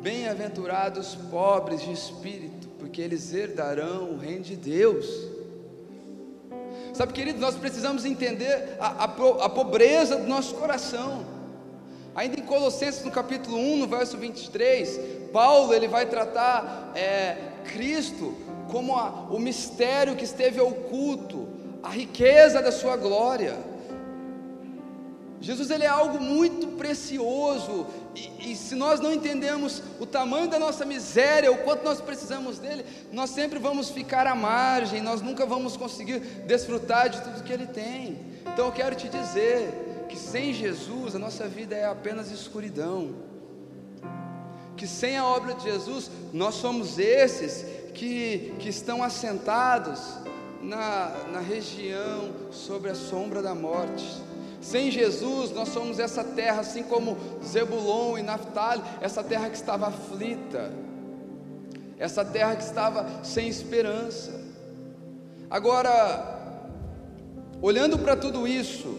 [0.00, 5.06] bem-aventurados pobres de espírito, porque eles herdarão o reino de Deus.
[6.94, 11.24] Sabe, queridos, nós precisamos entender a, a, a pobreza do nosso coração.
[12.14, 15.00] Ainda em Colossenses, no capítulo 1, no verso 23,
[15.32, 17.36] Paulo ele vai tratar é,
[17.72, 18.36] Cristo
[18.70, 21.48] como a, o mistério que esteve oculto,
[21.82, 23.69] a riqueza da sua glória.
[25.40, 30.58] Jesus ele é algo muito precioso e, e, se nós não entendemos o tamanho da
[30.58, 35.46] nossa miséria, o quanto nós precisamos dele, nós sempre vamos ficar à margem, nós nunca
[35.46, 38.18] vamos conseguir desfrutar de tudo que ele tem.
[38.52, 43.14] Então eu quero te dizer que sem Jesus a nossa vida é apenas escuridão.
[44.76, 50.00] Que sem a obra de Jesus nós somos esses que, que estão assentados
[50.60, 54.28] na, na região sobre a sombra da morte
[54.60, 59.88] sem Jesus, nós somos essa terra, assim como Zebulon e Naphtali, essa terra que estava
[59.88, 60.70] aflita,
[61.98, 64.38] essa terra que estava sem esperança.
[65.48, 66.38] Agora,
[67.62, 68.98] olhando para tudo isso,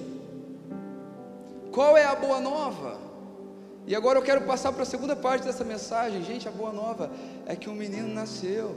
[1.71, 2.99] qual é a boa nova?
[3.85, 6.23] E agora eu quero passar para a segunda parte dessa mensagem.
[6.23, 7.11] Gente, a boa nova
[7.45, 8.75] é que um menino nasceu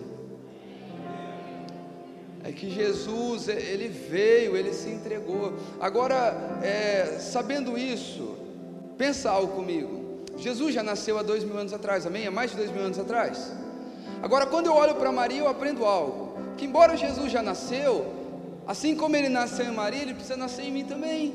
[2.45, 5.55] é que Jesus, ele veio, ele se entregou.
[5.81, 8.37] Agora, é, sabendo isso,
[8.99, 10.23] pensa algo comigo.
[10.37, 12.27] Jesus já nasceu há dois mil anos atrás, amém?
[12.27, 13.51] Há mais de dois mil anos atrás.
[14.23, 18.13] Agora, quando eu olho para Maria, eu aprendo algo: que embora Jesus já nasceu,
[18.67, 21.35] assim como ele nasceu em Maria, ele precisa nascer em mim também.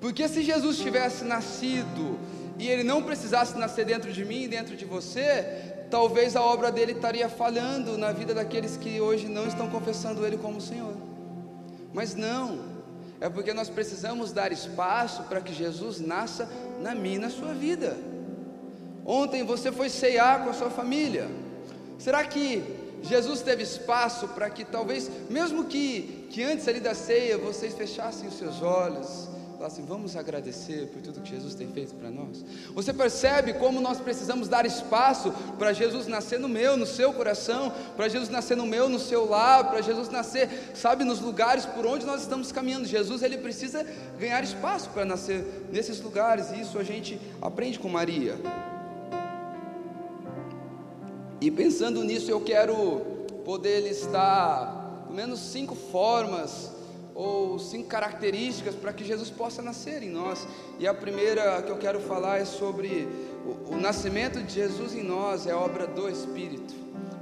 [0.00, 2.18] Porque se Jesus tivesse nascido
[2.56, 6.92] e ele não precisasse nascer dentro de mim, dentro de você, talvez a obra dele
[6.92, 10.94] estaria falhando na vida daqueles que hoje não estão confessando Ele como Senhor.
[11.92, 12.60] Mas não,
[13.20, 16.48] é porque nós precisamos dar espaço para que Jesus nasça
[16.80, 17.94] na minha e na sua vida.
[19.04, 21.28] Ontem você foi ceiar com a sua família.
[21.98, 22.64] Será que
[23.02, 28.28] Jesus teve espaço para que talvez, mesmo que, que antes ali da ceia, vocês fechassem
[28.28, 29.28] os seus olhos,
[29.62, 32.44] falar assim: vamos agradecer por tudo que Jesus tem feito para nós.
[32.74, 37.72] Você percebe como nós precisamos dar espaço para Jesus nascer no meu, no seu coração,
[37.96, 41.86] para Jesus nascer no meu, no seu lar, para Jesus nascer, sabe, nos lugares por
[41.86, 42.88] onde nós estamos caminhando.
[42.88, 43.86] Jesus, ele precisa
[44.18, 48.34] ganhar espaço para nascer nesses lugares, e isso a gente aprende com Maria.
[51.40, 53.00] E pensando nisso, eu quero
[53.44, 56.81] poder listar pelo menos cinco formas
[57.14, 60.46] ou cinco características para que Jesus possa nascer em nós.
[60.78, 63.08] E a primeira que eu quero falar é sobre
[63.44, 66.74] o, o nascimento de Jesus em nós, é obra do Espírito.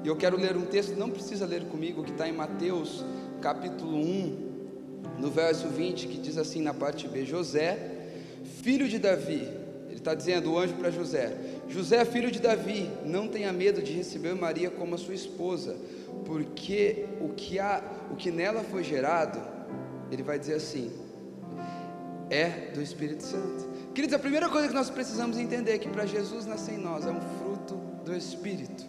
[0.03, 3.05] E eu quero ler um texto, não precisa ler comigo, que está em Mateus
[3.41, 4.51] capítulo 1,
[5.19, 7.79] no verso 20, que diz assim na parte B: José,
[8.63, 9.47] filho de Davi,
[9.89, 11.37] ele está dizendo, o anjo para José:
[11.69, 15.77] José, filho de Davi, não tenha medo de receber Maria como a sua esposa,
[16.25, 19.41] porque o que, há, o que nela foi gerado,
[20.11, 20.93] ele vai dizer assim,
[22.29, 23.69] é do Espírito Santo.
[23.95, 27.07] Queridos, a primeira coisa que nós precisamos entender é que para Jesus nascer em nós
[27.07, 28.85] é um fruto do Espírito.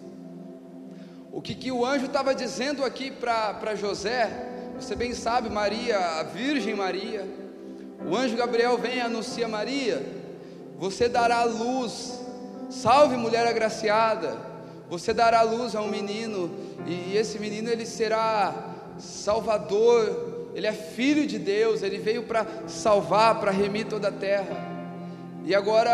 [1.31, 4.49] O que, que o anjo estava dizendo aqui para José
[4.81, 7.27] você bem sabe, Maria, a Virgem Maria,
[8.03, 10.03] o anjo Gabriel vem e anuncia Maria,
[10.75, 12.19] você dará luz,
[12.67, 14.39] salve mulher agraciada,
[14.89, 16.49] você dará luz a um menino,
[16.87, 23.39] e esse menino ele será salvador, ele é filho de Deus, ele veio para salvar,
[23.39, 24.57] para remir toda a terra.
[25.45, 25.91] E agora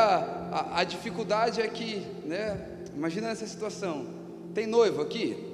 [0.52, 2.58] a, a dificuldade é que, né?
[2.96, 4.08] Imagina essa situação.
[4.54, 5.46] Tem noivo aqui?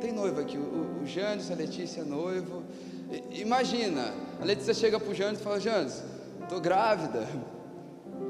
[0.00, 2.62] Tem noivo aqui, o, o Janes, a Letícia, noivo.
[3.10, 6.02] I, imagina, a Letícia chega para o e fala: Janes,
[6.42, 7.28] estou grávida.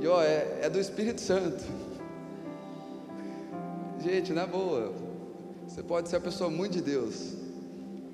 [0.01, 1.63] E ó, é, é do Espírito Santo.
[4.03, 4.93] Gente, na boa,
[5.69, 7.40] você pode ser a pessoa muito de Deus.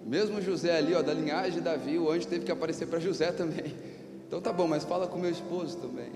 [0.06, 3.32] Mesmo José ali, ó, da linhagem de Davi, o anjo teve que aparecer para José
[3.32, 3.74] também.
[4.26, 6.10] Então tá bom, mas fala com meu esposo também.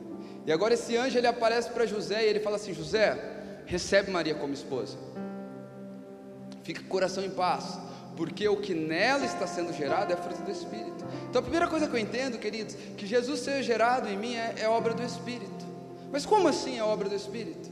[0.44, 3.16] E agora esse anjo ele aparece para José e ele fala assim: José,
[3.66, 4.98] recebe Maria como esposa.
[6.64, 7.78] Fica coração em paz,
[8.16, 11.04] porque o que nela está sendo gerado é fruto do Espírito.
[11.28, 14.56] Então a primeira coisa que eu entendo, queridos, que Jesus seja gerado em mim é,
[14.58, 15.64] é obra do Espírito.
[16.10, 17.70] Mas como assim é obra do Espírito?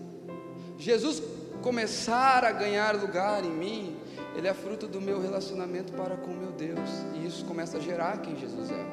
[0.78, 1.20] Jesus
[1.62, 3.96] começar a ganhar lugar em mim,
[4.38, 8.18] ele é fruto do meu relacionamento para com meu Deus, e isso começa a gerar
[8.18, 8.86] quem Jesus é.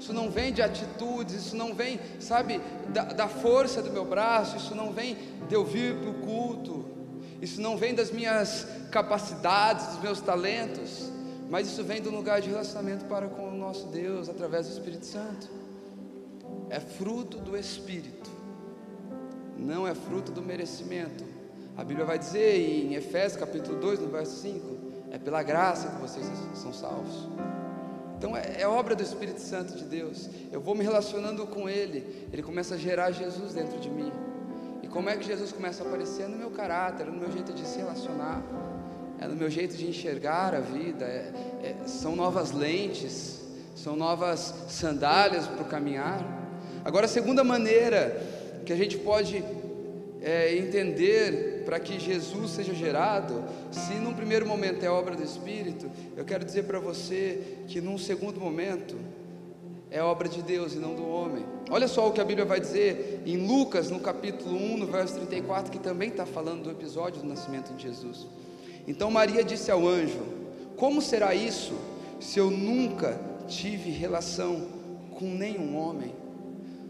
[0.00, 2.58] Isso não vem de atitudes, isso não vem, sabe,
[2.88, 6.82] da, da força do meu braço, isso não vem de eu vir para o culto,
[7.42, 11.12] isso não vem das minhas capacidades, dos meus talentos,
[11.50, 15.04] mas isso vem do lugar de relacionamento para com o nosso Deus através do Espírito
[15.04, 15.46] Santo.
[16.70, 18.30] É fruto do Espírito,
[19.58, 21.37] não é fruto do merecimento.
[21.78, 24.66] A Bíblia vai dizer em Efésios capítulo 2, no verso 5,
[25.12, 27.28] é pela graça que vocês são salvos.
[28.16, 30.28] Então é, é, obra do Espírito Santo de Deus.
[30.50, 34.10] Eu vou me relacionando com Ele, Ele começa a gerar Jesus dentro de mim.
[34.82, 36.24] E como é que Jesus começa a aparecer?
[36.24, 38.42] É no meu caráter, é no meu jeito de se relacionar,
[39.20, 41.04] é no meu jeito de enxergar a vida.
[41.04, 43.40] É, é, são novas lentes,
[43.76, 46.26] são novas sandálias para o caminhar.
[46.84, 48.20] Agora, a segunda maneira
[48.66, 49.44] que a gente pode
[50.22, 55.90] é, entender para que Jesus seja gerado, se num primeiro momento é obra do Espírito,
[56.16, 58.96] eu quero dizer para você que num segundo momento
[59.90, 61.44] é obra de Deus e não do homem.
[61.70, 65.14] Olha só o que a Bíblia vai dizer em Lucas, no capítulo 1, no verso
[65.14, 68.26] 34, que também está falando do episódio do nascimento de Jesus.
[68.86, 70.20] Então Maria disse ao anjo:
[70.76, 71.74] Como será isso
[72.20, 74.66] se eu nunca tive relação
[75.10, 76.12] com nenhum homem?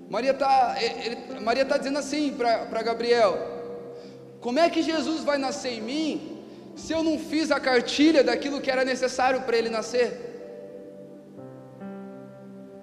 [0.08, 0.76] Maria está
[1.40, 3.38] Maria tá dizendo assim para Gabriel:
[4.40, 6.44] Como é que Jesus vai nascer em mim
[6.76, 10.28] se eu não fiz a cartilha daquilo que era necessário para ele nascer?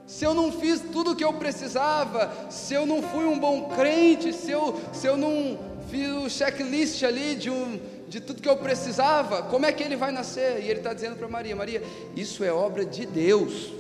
[0.06, 3.70] se eu não fiz tudo o que eu precisava, se eu não fui um bom
[3.70, 5.58] crente, se eu, se eu não
[5.90, 9.96] fiz o checklist ali de, um, de tudo que eu precisava, como é que ele
[9.96, 10.62] vai nascer?
[10.64, 11.84] E ele está dizendo para Maria: Maria,
[12.16, 13.72] isso é obra de Deus,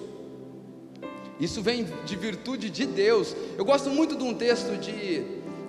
[1.40, 3.36] isso vem de virtude de Deus.
[3.58, 5.24] Eu gosto muito de um texto de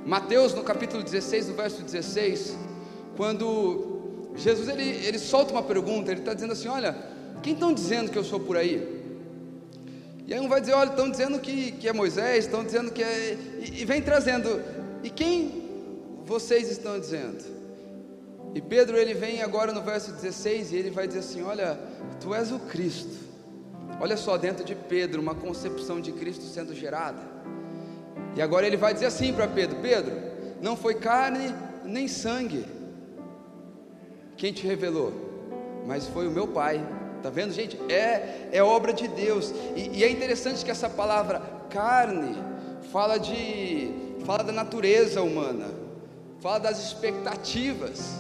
[0.05, 2.57] Mateus, no capítulo 16, no verso 16,
[3.17, 6.97] quando Jesus ele, ele solta uma pergunta, ele está dizendo assim: Olha,
[7.43, 8.97] quem estão dizendo que eu sou por aí?
[10.27, 13.03] E aí um vai dizer, olha, estão dizendo que, que é Moisés, estão dizendo que
[13.03, 13.39] é.
[13.61, 14.61] E, e vem trazendo.
[15.05, 15.69] E quem
[16.25, 17.45] vocês estão dizendo?
[18.53, 21.79] E Pedro ele vem agora no verso 16 e ele vai dizer assim: Olha,
[22.21, 23.26] tu és o Cristo.
[24.01, 27.23] Olha só, dentro de Pedro, uma concepção de Cristo sendo gerada.
[28.35, 30.15] E agora ele vai dizer assim para Pedro: Pedro,
[30.61, 32.65] não foi carne nem sangue
[34.37, 35.13] quem te revelou,
[35.87, 36.85] mas foi o meu Pai
[37.27, 37.77] Está vendo, gente?
[37.93, 39.53] É, é obra de Deus.
[39.75, 42.37] E, e, é interessante que essa palavra carne
[42.93, 43.91] fala de
[44.25, 45.67] fala da natureza humana,
[46.41, 48.13] fala das expectativas.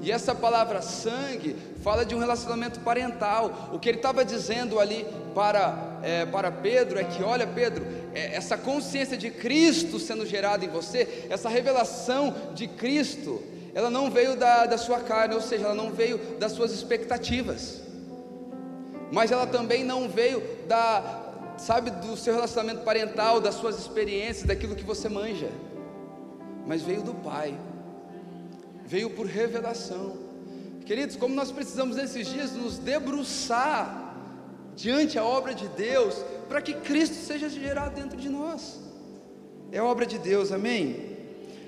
[0.00, 1.54] E essa palavra sangue
[1.86, 3.70] fala de um relacionamento parental.
[3.72, 8.34] O que ele estava dizendo ali para, é, para Pedro é que, olha, Pedro, é,
[8.34, 13.40] essa consciência de Cristo sendo gerada em você, essa revelação de Cristo,
[13.72, 17.86] ela não veio da, da sua carne, ou seja, ela não veio das suas expectativas
[19.12, 21.22] mas ela também não veio da,
[21.56, 25.48] sabe, do seu relacionamento parental, das suas experiências, daquilo que você manja,
[26.66, 27.56] mas veio do Pai,
[28.84, 30.25] veio por revelação.
[30.86, 34.14] Queridos, como nós precisamos nesses dias nos debruçar
[34.76, 36.14] diante a obra de Deus,
[36.48, 38.80] para que Cristo seja gerado dentro de nós.
[39.72, 41.16] É obra de Deus, amém?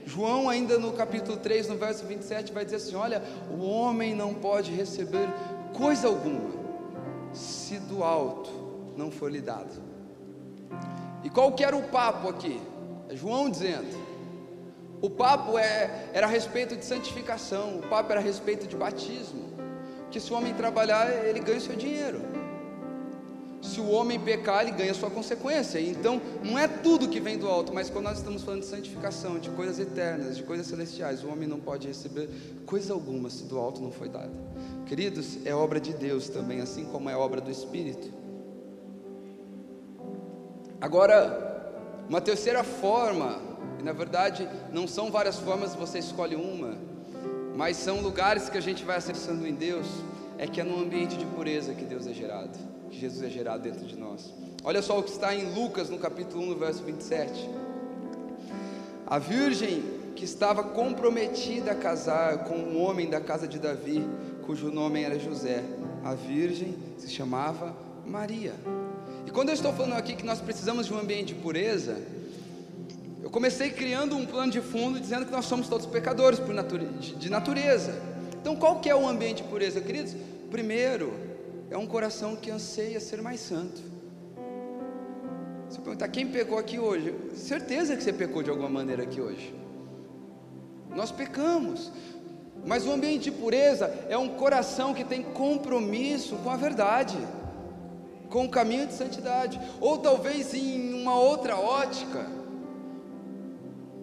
[0.07, 4.33] João, ainda no capítulo 3, no verso 27, vai dizer assim: Olha, o homem não
[4.33, 5.29] pode receber
[5.77, 6.53] coisa alguma,
[7.33, 8.51] se do alto
[8.97, 9.83] não for lhe dado.
[11.25, 12.61] E qual que era o papo aqui?
[13.09, 14.08] É João dizendo.
[15.01, 19.49] O papo é, era a respeito de santificação, o papo era a respeito de batismo.
[20.11, 22.21] Que se o homem trabalhar, ele ganha o seu dinheiro.
[23.61, 25.81] Se o homem pecar, ele ganha a sua consequência.
[25.81, 29.39] Então, não é tudo que vem do alto, mas quando nós estamos falando de santificação,
[29.39, 32.29] de coisas eternas, de coisas celestiais, o homem não pode receber
[32.65, 34.33] coisa alguma se do alto não foi dada.
[34.87, 38.11] Queridos, é obra de Deus também, assim como é obra do Espírito.
[40.81, 41.47] Agora,
[42.09, 43.48] uma terceira forma,
[43.79, 46.77] e na verdade não são várias formas, você escolhe uma,
[47.57, 49.87] mas são lugares que a gente vai acessando em Deus,
[50.39, 52.57] é que é no ambiente de pureza que Deus é gerado,
[52.91, 54.33] que Jesus é gerado dentro de nós.
[54.63, 57.49] Olha só o que está em Lucas, no capítulo 1, no verso 27.
[59.07, 59.83] A virgem
[60.15, 64.05] que estava comprometida a casar com um homem da casa de Davi,
[64.45, 65.63] cujo nome era José,
[66.05, 68.55] a virgem se chamava Maria.
[69.27, 71.97] E quando eu estou falando aqui que nós precisamos de um ambiente de pureza,
[73.23, 76.41] eu comecei criando um plano de fundo dizendo que nós somos todos pecadores
[77.19, 78.01] de natureza.
[78.41, 80.15] Então, qual que é o ambiente de pureza, queridos?
[80.51, 81.13] Primeiro,
[81.71, 83.83] é um coração que anseia ser mais santo.
[85.69, 89.55] Se perguntar quem pecou aqui hoje, certeza que você pecou de alguma maneira aqui hoje.
[90.95, 91.93] Nós pecamos,
[92.65, 97.19] mas o ambiente de pureza é um coração que tem compromisso com a verdade
[98.29, 102.27] com o caminho de santidade, ou talvez em uma outra ótica,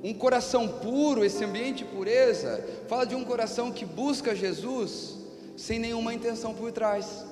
[0.06, 5.18] um coração puro, esse ambiente de pureza, fala de um coração que busca Jesus
[5.58, 7.26] sem nenhuma intenção por trás.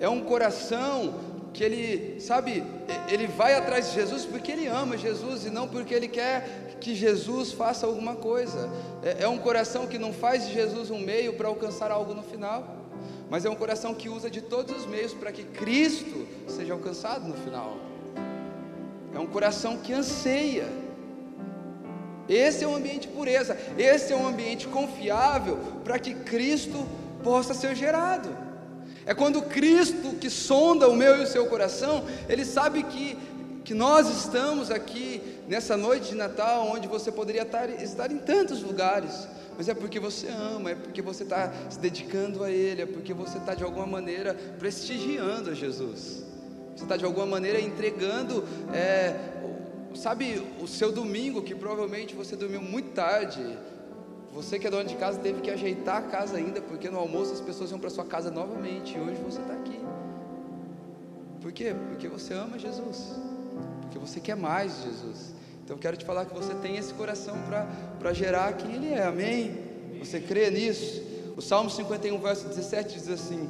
[0.00, 1.14] É um coração
[1.52, 2.64] que ele, sabe,
[3.08, 6.94] ele vai atrás de Jesus porque ele ama Jesus e não porque ele quer que
[6.94, 8.68] Jesus faça alguma coisa.
[9.02, 12.22] É, é um coração que não faz de Jesus um meio para alcançar algo no
[12.22, 12.76] final
[13.28, 17.26] mas é um coração que usa de todos os meios para que Cristo seja alcançado
[17.26, 17.76] no final.
[19.16, 20.68] É um coração que anseia.
[22.28, 26.86] Esse é um ambiente de pureza, esse é um ambiente confiável para que Cristo
[27.24, 28.28] possa ser gerado.
[29.06, 33.16] É quando Cristo, que sonda o meu e o seu coração, ele sabe que,
[33.64, 38.62] que nós estamos aqui nessa noite de Natal, onde você poderia estar, estar em tantos
[38.62, 39.26] lugares,
[39.56, 43.14] mas é porque você ama, é porque você está se dedicando a Ele, é porque
[43.14, 46.25] você está de alguma maneira prestigiando a Jesus,
[46.76, 49.16] você está de alguma maneira entregando, é,
[49.94, 53.42] sabe, o seu domingo, que provavelmente você dormiu muito tarde,
[54.32, 57.32] você que é dono de casa teve que ajeitar a casa ainda, porque no almoço
[57.32, 59.80] as pessoas iam para sua casa novamente, e hoje você está aqui.
[61.40, 61.74] Por quê?
[61.88, 63.14] Porque você ama Jesus,
[63.80, 65.34] porque você quer mais Jesus.
[65.64, 67.34] Então quero te falar que você tem esse coração
[67.98, 69.56] para gerar quem Ele é, amém?
[69.98, 71.02] Você crê nisso?
[71.36, 73.48] O Salmo 51, verso 17 diz assim: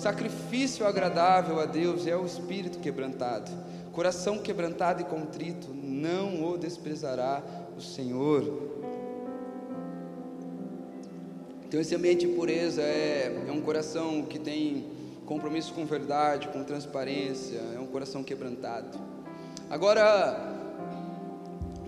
[0.00, 3.50] Sacrifício agradável a Deus é o espírito quebrantado,
[3.92, 7.42] coração quebrantado e contrito, não o desprezará
[7.76, 8.44] o Senhor.
[11.66, 14.84] Então, esse ambiente de pureza é, é um coração que tem
[15.24, 18.98] compromisso com verdade, com transparência, é um coração quebrantado.
[19.68, 20.56] Agora,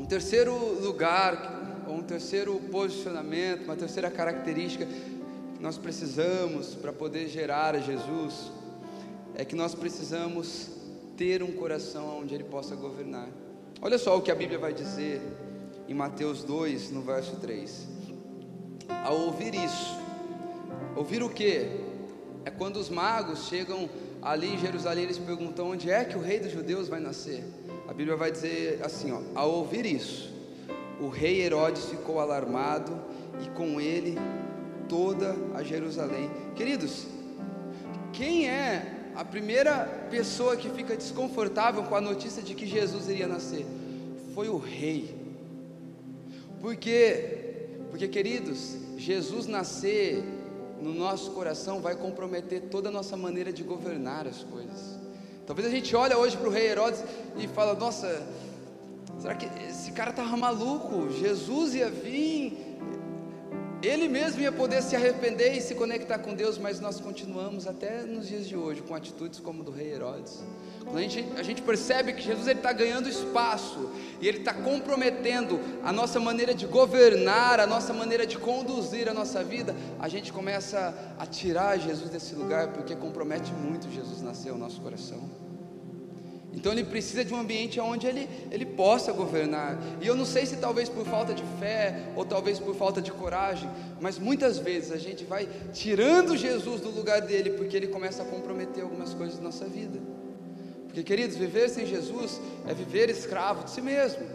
[0.09, 4.89] terceiro lugar, ou um terceiro posicionamento, uma terceira característica
[5.61, 8.53] nós precisamos para poder gerar a Jesus,
[9.35, 10.71] é que nós precisamos
[11.17, 13.29] ter um coração onde Ele possa governar.
[13.83, 15.21] Olha só o que a Bíblia vai dizer
[15.89, 17.89] em Mateus 2, no verso 3.
[19.05, 19.97] Ao ouvir isso,
[20.97, 21.67] ouvir o que?
[22.45, 23.89] É quando os magos chegam
[24.23, 27.45] ali em Jerusalém, eles perguntam onde é que o rei dos judeus vai nascer.
[27.89, 30.33] A Bíblia vai dizer assim: ó, ao ouvir isso,
[31.01, 33.01] o rei Herodes ficou alarmado
[33.45, 34.17] e com ele
[34.89, 36.31] toda a Jerusalém.
[36.57, 37.07] Queridos,
[38.13, 43.27] quem é a primeira pessoa que fica desconfortável com a notícia de que Jesus iria
[43.27, 43.67] nascer?
[44.35, 45.15] Foi o rei.
[46.61, 47.67] Por quê?
[47.91, 50.23] Porque, queridos, Jesus nascer
[50.81, 54.99] no nosso coração vai comprometer toda a nossa maneira de governar as coisas.
[55.47, 57.03] Talvez a gente olhe hoje para o rei Herodes
[57.39, 58.23] e fala: Nossa,
[59.19, 61.11] será que esse cara estava maluco?
[61.11, 62.68] Jesus ia vir,
[63.83, 68.03] ele mesmo ia poder se arrepender e se conectar com Deus, mas nós continuamos até
[68.03, 70.43] nos dias de hoje com atitudes como do rei Herodes.
[70.83, 75.61] Quando a gente, a gente percebe que Jesus está ganhando espaço e ele está comprometendo
[75.85, 80.33] a nossa maneira de governar, a nossa maneira de conduzir a nossa vida, a gente
[80.33, 85.48] começa a tirar Jesus desse lugar porque compromete muito Jesus nascer no nosso coração.
[86.59, 89.79] Então ele precisa de um ambiente onde ele, ele possa governar.
[90.01, 93.13] E eu não sei se talvez por falta de fé ou talvez por falta de
[93.13, 98.25] coragem, mas muitas vezes a gente vai tirando Jesus do lugar dele porque ele começa
[98.25, 100.01] a comprometer algumas coisas da nossa vida.
[100.87, 104.27] Porque, queridos, viver sem Jesus é viver escravo de si mesmo.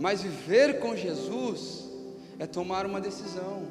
[0.00, 1.90] Mas viver com Jesus
[2.38, 3.64] é tomar uma decisão.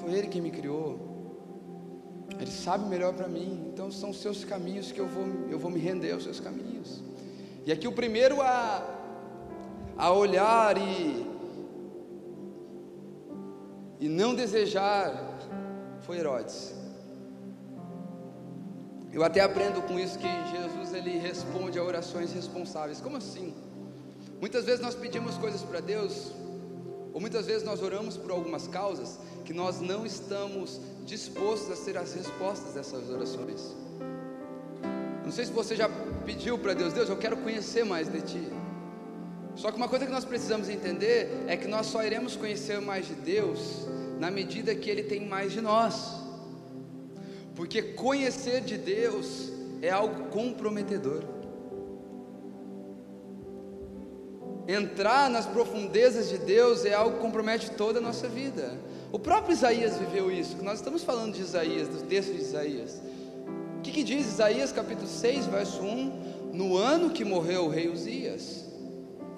[0.00, 1.07] Foi Ele quem me criou.
[2.40, 3.70] Ele sabe melhor para mim.
[3.72, 7.02] Então são os seus caminhos que eu vou, eu vou me render aos seus caminhos.
[7.66, 8.82] E aqui o primeiro a,
[9.96, 11.26] a olhar e,
[14.00, 15.38] e não desejar
[16.00, 16.74] foi Herodes.
[19.12, 23.00] Eu até aprendo com isso que Jesus ele responde a orações responsáveis.
[23.00, 23.54] Como assim?
[24.40, 26.32] Muitas vezes nós pedimos coisas para Deus,
[27.12, 31.96] ou muitas vezes nós oramos por algumas causas que nós não estamos dispostos a ser
[31.96, 33.74] as respostas dessas orações.
[35.24, 35.88] Não sei se você já
[36.24, 38.48] pediu para Deus, Deus, eu quero conhecer mais de Ti.
[39.56, 43.06] Só que uma coisa que nós precisamos entender é que nós só iremos conhecer mais
[43.08, 43.86] de Deus
[44.18, 46.14] na medida que Ele tem mais de nós.
[47.56, 49.50] Porque conhecer de Deus
[49.82, 51.24] é algo comprometedor.
[54.68, 58.78] Entrar nas profundezas de Deus é algo que compromete toda a nossa vida.
[59.10, 60.62] O próprio Isaías viveu isso.
[60.62, 63.00] Nós estamos falando de Isaías, do texto de Isaías.
[63.78, 66.50] O que, que diz Isaías capítulo 6, verso 1?
[66.52, 68.66] No ano que morreu o rei Uzias,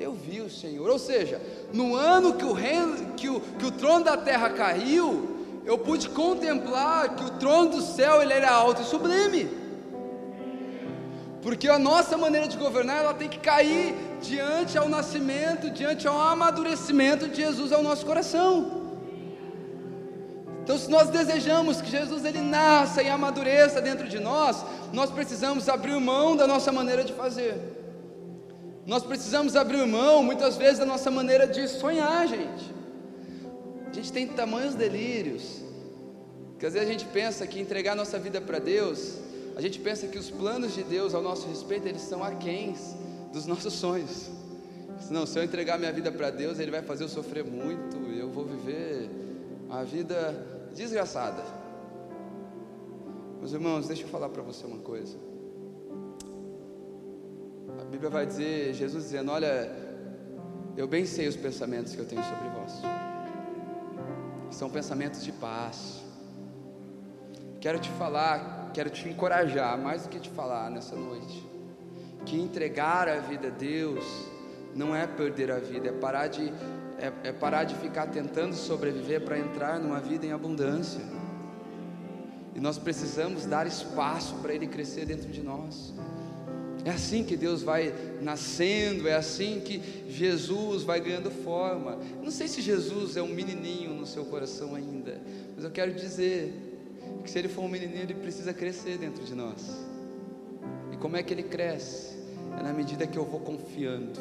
[0.00, 0.90] eu vi o Senhor.
[0.90, 1.40] Ou seja,
[1.72, 2.78] no ano que o, rei,
[3.16, 5.28] que o, que o trono da terra caiu,
[5.64, 9.48] eu pude contemplar que o trono do céu ele era alto e sublime.
[11.40, 16.20] Porque a nossa maneira de governar ela tem que cair diante ao nascimento, diante ao
[16.20, 18.80] amadurecimento de Jesus ao nosso coração.
[20.62, 25.68] Então, se nós desejamos que Jesus ele nasça e amadureça dentro de nós, nós precisamos
[25.68, 27.54] abrir mão da nossa maneira de fazer.
[28.86, 32.72] Nós precisamos abrir mão, muitas vezes, da nossa maneira de sonhar, gente.
[33.90, 35.62] A gente tem tamanhos delírios,
[36.58, 39.16] que às vezes a gente pensa que entregar nossa vida para Deus,
[39.56, 42.94] a gente pensa que os planos de Deus ao nosso respeito, eles são aquéns
[43.32, 44.30] dos nossos sonhos.
[45.10, 48.30] Não, se eu entregar minha vida para Deus, Ele vai fazer eu sofrer muito, eu
[48.30, 49.10] vou viver
[49.66, 50.34] uma vida
[50.74, 51.42] desgraçada.
[53.38, 55.16] Meus irmãos, deixa eu falar para você uma coisa.
[57.80, 59.70] A Bíblia vai dizer, Jesus dizendo: Olha,
[60.76, 62.82] eu bem sei os pensamentos que eu tenho sobre vós.
[64.50, 66.02] São pensamentos de paz.
[67.60, 71.49] Quero te falar, quero te encorajar, mais do que te falar nessa noite,
[72.24, 74.04] que entregar a vida a Deus
[74.74, 76.52] não é perder a vida, é parar de
[77.00, 81.00] é, é parar de ficar tentando sobreviver para entrar numa vida em abundância.
[82.54, 85.94] E nós precisamos dar espaço para Ele crescer dentro de nós.
[86.84, 91.98] É assim que Deus vai nascendo, é assim que Jesus vai ganhando forma.
[92.22, 95.20] Não sei se Jesus é um menininho no seu coração ainda,
[95.54, 96.52] mas eu quero dizer
[97.22, 99.89] que se ele for um menininho, ele precisa crescer dentro de nós.
[101.00, 102.16] Como é que ele cresce?
[102.58, 104.20] É na medida que eu vou confiando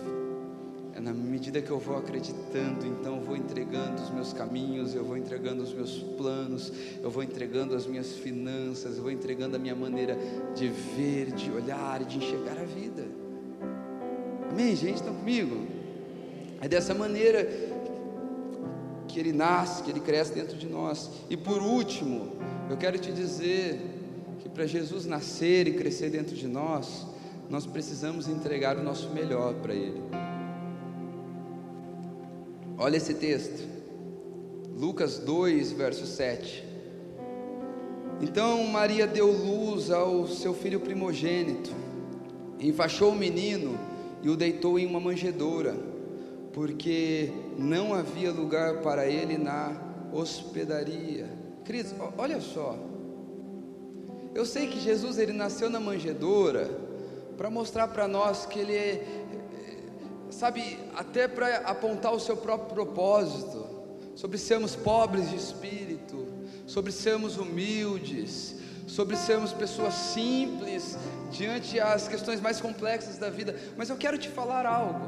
[1.00, 5.06] é na medida que eu vou acreditando, então eu vou entregando os meus caminhos, eu
[5.06, 9.60] vou entregando os meus planos, eu vou entregando as minhas finanças, eu vou entregando a
[9.60, 10.18] minha maneira
[10.54, 13.06] de ver, de olhar de enxergar a vida.
[14.52, 14.96] Amém, gente?
[14.96, 15.68] Estão comigo?
[16.60, 17.48] É dessa maneira
[19.08, 21.10] que ele nasce, que ele cresce dentro de nós.
[21.30, 22.34] E por último,
[22.70, 23.80] eu quero te dizer
[24.50, 27.06] que para Jesus nascer e crescer dentro de nós,
[27.50, 30.02] nós precisamos entregar o nosso melhor para Ele.
[32.78, 33.68] Olha esse texto,
[34.76, 36.66] Lucas 2, verso 7.
[38.22, 41.72] Então Maria deu luz ao seu filho primogênito,
[42.60, 43.78] enfaixou o menino
[44.22, 45.76] e o deitou em uma manjedoura,
[46.52, 49.74] porque não havia lugar para ele na
[50.12, 51.30] hospedaria.
[51.64, 52.78] Queridos, olha só.
[54.40, 56.72] Eu sei que Jesus ele nasceu na manjedoura
[57.36, 59.06] para mostrar para nós que ele é,
[60.30, 63.68] sabe, até para apontar o seu próprio propósito,
[64.16, 66.26] sobre sermos pobres de espírito,
[66.66, 68.56] sobre sermos humildes,
[68.88, 70.98] sobre sermos pessoas simples
[71.30, 73.54] diante as questões mais complexas da vida.
[73.76, 75.06] Mas eu quero te falar algo.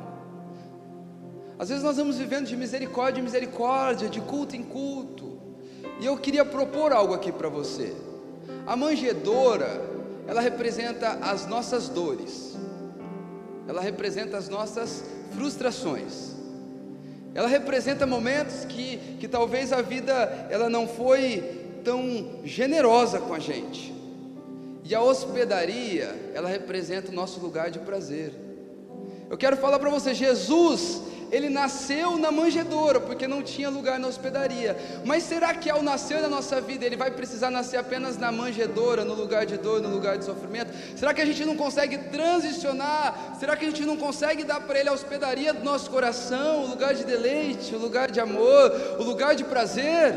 [1.57, 5.39] Às vezes nós vamos vivendo de misericórdia em misericórdia, de culto em culto.
[6.01, 8.10] E eu queria propor algo aqui para você.
[8.65, 9.81] A manjedoura,
[10.27, 12.55] ela representa as nossas dores.
[13.67, 15.03] Ela representa as nossas
[15.35, 16.31] frustrações.
[17.33, 23.39] Ela representa momentos que, que talvez a vida ela não foi tão generosa com a
[23.39, 23.93] gente.
[24.83, 28.33] E a hospedaria, ela representa o nosso lugar de prazer.
[29.29, 31.01] Eu quero falar para você, Jesus,
[31.31, 34.77] ele nasceu na manjedoura, porque não tinha lugar na hospedaria.
[35.05, 39.05] Mas será que ao nascer na nossa vida, ele vai precisar nascer apenas na manjedoura,
[39.05, 40.73] no lugar de dor, no lugar de sofrimento?
[40.95, 43.37] Será que a gente não consegue transicionar?
[43.39, 46.67] Será que a gente não consegue dar para ele a hospedaria do nosso coração, o
[46.67, 50.13] lugar de deleite, o lugar de amor, o lugar de prazer?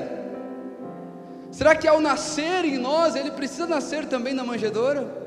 [1.53, 5.24] Será que ao nascer em nós, ele precisa nascer também na manjedoura?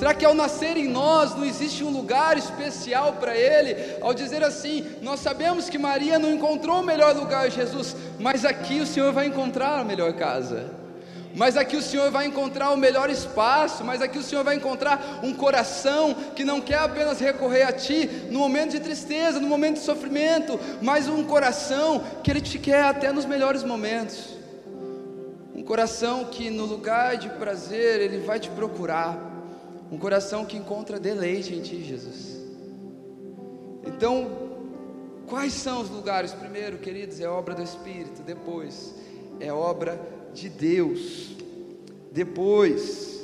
[0.00, 3.76] Será que ao nascer em nós não existe um lugar especial para Ele?
[4.00, 8.80] Ao dizer assim, nós sabemos que Maria não encontrou o melhor lugar, Jesus, mas aqui
[8.80, 10.70] o Senhor vai encontrar a melhor casa.
[11.34, 15.20] Mas aqui o Senhor vai encontrar o melhor espaço, mas aqui o Senhor vai encontrar
[15.22, 19.74] um coração que não quer apenas recorrer a Ti no momento de tristeza, no momento
[19.74, 24.30] de sofrimento, mas um coração que Ele te quer até nos melhores momentos.
[25.54, 29.28] Um coração que no lugar de prazer Ele vai te procurar
[29.90, 32.40] um coração que encontra deleite em Ti, Jesus.
[33.84, 34.30] Então,
[35.26, 36.32] quais são os lugares?
[36.32, 38.22] Primeiro, queridos, é obra do Espírito.
[38.22, 38.94] Depois,
[39.40, 40.00] é obra
[40.32, 41.36] de Deus.
[42.12, 43.20] Depois,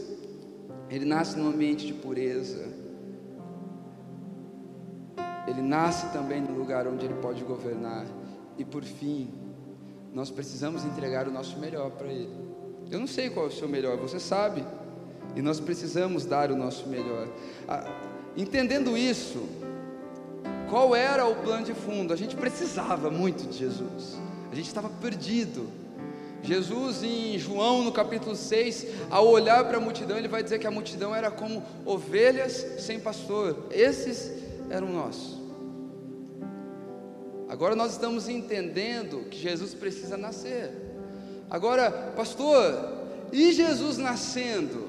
[0.90, 2.66] ele nasce num ambiente de pureza.
[5.46, 8.06] Ele nasce também no lugar onde ele pode governar.
[8.58, 9.32] E por fim,
[10.12, 12.34] nós precisamos entregar o nosso melhor para ele.
[12.90, 14.64] Eu não sei qual é o seu melhor, você sabe.
[15.36, 17.28] E nós precisamos dar o nosso melhor.
[17.68, 17.86] Ah,
[18.34, 19.46] entendendo isso,
[20.70, 22.12] qual era o plano de fundo?
[22.12, 24.18] A gente precisava muito de Jesus.
[24.50, 25.68] A gente estava perdido.
[26.42, 30.66] Jesus, em João, no capítulo 6, ao olhar para a multidão, ele vai dizer que
[30.66, 33.66] a multidão era como ovelhas sem pastor.
[33.70, 34.32] Esses
[34.70, 35.36] eram nós.
[37.48, 40.72] Agora nós estamos entendendo que Jesus precisa nascer.
[41.50, 42.96] Agora, pastor,
[43.32, 44.85] e Jesus nascendo?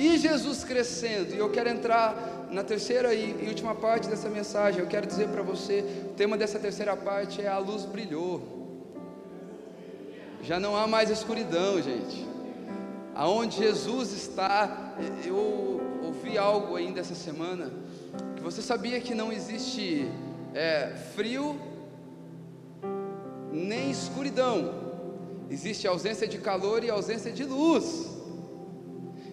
[0.00, 4.80] E Jesus crescendo, e eu quero entrar na terceira e, última parte dessa mensagem.
[4.80, 8.40] Eu quero dizer para você: o tema dessa terceira parte é a luz brilhou.
[10.42, 12.26] Já não há mais escuridão, gente.
[13.14, 17.70] Aonde Jesus está, eu ouvi algo ainda essa semana,
[18.36, 20.10] que você sabia que não existe
[20.54, 21.60] é, frio
[23.52, 24.72] nem escuridão,
[25.50, 28.09] existe ausência de calor e ausência de luz.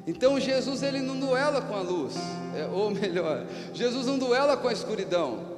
[0.07, 2.15] Então Jesus ele não duela com a luz,
[2.55, 5.57] é, ou melhor, Jesus não duela com a escuridão.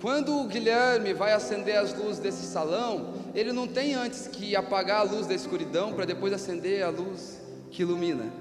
[0.00, 5.00] Quando o Guilherme vai acender as luzes desse salão, ele não tem antes que apagar
[5.00, 8.32] a luz da escuridão para depois acender a luz que ilumina.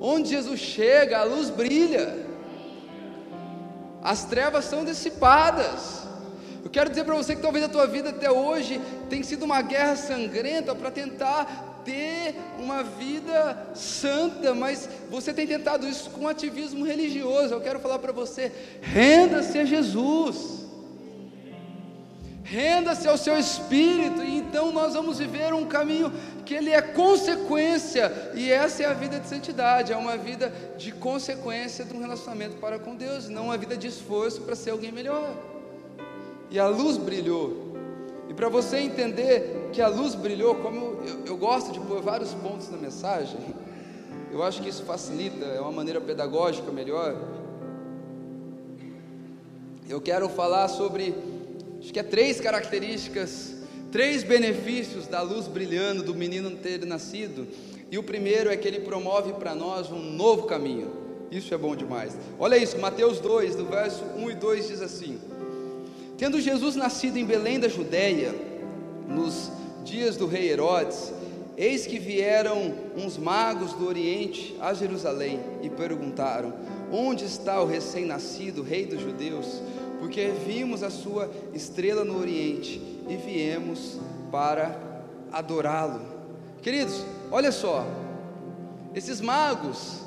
[0.00, 2.26] Onde Jesus chega, a luz brilha,
[4.02, 6.02] as trevas são dissipadas.
[6.64, 9.62] Eu quero dizer para você que talvez a tua vida até hoje tenha sido uma
[9.62, 16.84] guerra sangrenta para tentar ter uma vida santa, mas você tem tentado isso com ativismo
[16.84, 17.54] religioso.
[17.54, 20.66] Eu quero falar para você: renda-se a Jesus,
[22.42, 26.12] renda-se ao seu espírito, e então nós vamos viver um caminho
[26.44, 30.92] que ele é consequência, e essa é a vida de santidade, é uma vida de
[30.92, 34.92] consequência de um relacionamento para com Deus, não uma vida de esforço para ser alguém
[34.92, 35.30] melhor.
[36.50, 37.71] E a luz brilhou
[38.32, 42.32] e para você entender que a luz brilhou, como eu, eu, gosto de pôr vários
[42.32, 43.38] pontos na mensagem,
[44.32, 47.14] eu acho que isso facilita, é uma maneira pedagógica melhor.
[49.86, 51.14] Eu quero falar sobre,
[51.78, 53.56] acho que é três características,
[53.90, 57.46] três benefícios da luz brilhando, do menino ter nascido.
[57.90, 60.90] E o primeiro é que ele promove para nós um novo caminho.
[61.30, 62.16] Isso é bom demais.
[62.38, 65.20] Olha isso, Mateus 2, do verso 1 e 2 diz assim:
[66.22, 68.32] Tendo Jesus nascido em Belém da Judéia,
[69.08, 69.50] nos
[69.82, 71.12] dias do rei Herodes,
[71.56, 76.54] eis que vieram uns magos do Oriente a Jerusalém e perguntaram:
[76.92, 79.60] Onde está o recém-nascido rei dos judeus?
[79.98, 83.98] Porque vimos a sua estrela no Oriente e viemos
[84.30, 84.78] para
[85.32, 86.02] adorá-lo.
[86.62, 87.84] Queridos, olha só,
[88.94, 90.02] esses magos,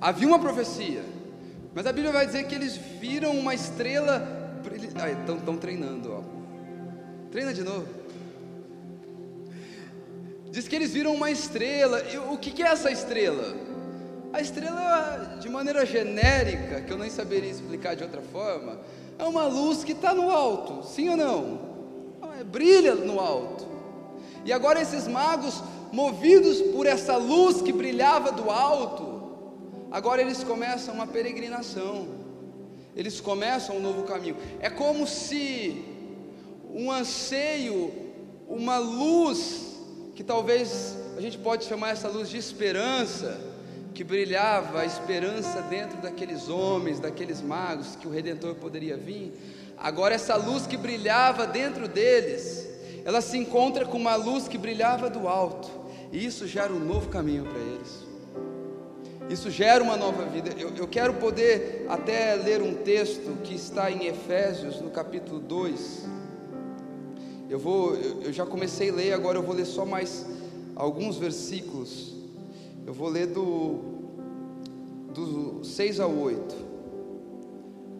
[0.00, 1.04] havia uma profecia,
[1.72, 4.39] mas a Bíblia vai dizer que eles viram uma estrela
[5.38, 6.22] estão treinando, ó.
[7.30, 7.86] Treina de novo.
[10.50, 12.02] Diz que eles viram uma estrela.
[12.12, 13.56] E o que, que é essa estrela?
[14.32, 18.78] A estrela, de maneira genérica, que eu nem saberia explicar de outra forma,
[19.18, 21.60] é uma luz que está no alto, sim ou não?
[22.38, 23.66] É, brilha no alto.
[24.44, 25.62] E agora esses magos,
[25.92, 29.32] movidos por essa luz que brilhava do alto,
[29.90, 32.19] agora eles começam uma peregrinação.
[32.96, 34.36] Eles começam um novo caminho.
[34.60, 35.84] É como se
[36.72, 37.92] um anseio,
[38.48, 39.78] uma luz
[40.14, 43.40] que talvez a gente pode chamar essa luz de esperança,
[43.94, 49.32] que brilhava a esperança dentro daqueles homens, daqueles magos, que o Redentor poderia vir.
[49.76, 52.68] Agora, essa luz que brilhava dentro deles,
[53.04, 55.70] ela se encontra com uma luz que brilhava do alto,
[56.12, 58.09] e isso gera um novo caminho para eles.
[59.30, 60.50] Isso gera uma nova vida.
[60.58, 66.04] Eu, eu, quero poder até ler um texto que está em Efésios, no capítulo 2.
[67.48, 70.26] Eu vou, eu, já comecei a ler, agora eu vou ler só mais
[70.74, 72.12] alguns versículos.
[72.84, 73.78] Eu vou ler do,
[75.14, 76.56] do 6 ao 8.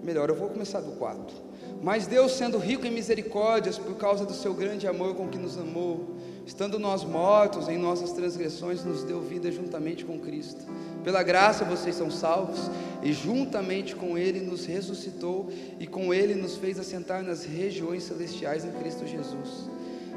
[0.02, 1.50] Melhor, eu vou começar do 4.
[1.80, 5.56] Mas Deus, sendo rico em misericórdias, por causa do seu grande amor com que nos
[5.56, 10.64] amou, estando nós mortos em nossas transgressões, nos deu vida juntamente com Cristo.
[11.02, 12.70] Pela graça vocês são salvos,
[13.02, 18.64] e juntamente com Ele nos ressuscitou, e com Ele nos fez assentar nas regiões celestiais
[18.64, 19.68] em Cristo Jesus.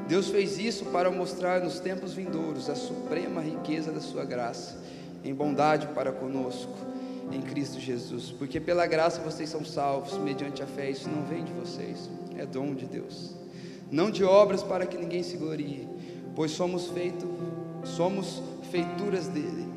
[0.08, 4.78] Deus fez isso para mostrar nos tempos vindouros a suprema riqueza da Sua graça,
[5.24, 6.94] em bondade para conosco
[7.32, 11.44] em Cristo Jesus, porque pela graça vocês são salvos, mediante a fé, isso não vem
[11.44, 13.34] de vocês, é dom de Deus,
[13.92, 15.88] não de obras para que ninguém se glorie,
[16.36, 17.28] pois somos feitos,
[17.84, 19.68] somos feituras dele,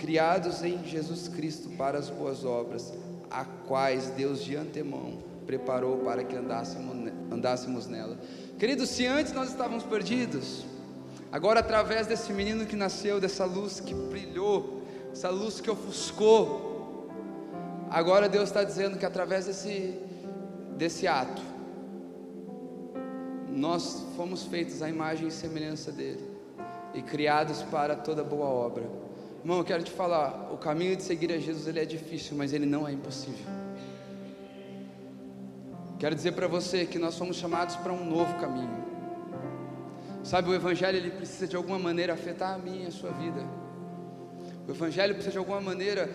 [0.00, 2.92] criados em Jesus Cristo para as boas obras,
[3.30, 8.18] a quais Deus de antemão preparou para que andássemos, andássemos nela.
[8.58, 10.64] Queridos, se antes nós estávamos perdidos,
[11.32, 14.82] agora através desse menino que nasceu, dessa luz que brilhou,
[15.12, 16.68] essa luz que ofuscou,
[17.90, 19.98] Agora Deus está dizendo que através desse,
[20.76, 21.40] desse ato,
[23.48, 26.22] nós fomos feitos à imagem e semelhança dele
[26.92, 28.84] e criados para toda boa obra.
[29.48, 32.52] Irmão, eu quero te falar, o caminho de seguir a Jesus ele é difícil, mas
[32.52, 33.46] ele não é impossível.
[35.98, 38.84] Quero dizer para você que nós somos chamados para um novo caminho.
[40.22, 43.40] Sabe, o evangelho ele precisa de alguma maneira afetar a minha e a sua vida.
[44.68, 46.10] O evangelho precisa de alguma maneira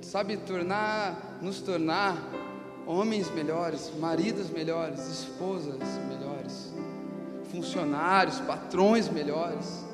[0.00, 2.16] sabe, tornar, nos tornar
[2.84, 5.78] homens melhores, maridos melhores, esposas
[6.08, 6.74] melhores,
[7.52, 9.88] funcionários, patrões melhores.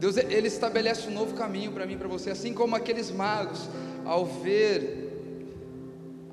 [0.00, 3.68] Deus ele estabelece um novo caminho para mim, para você, assim como aqueles magos,
[4.02, 5.10] ao ver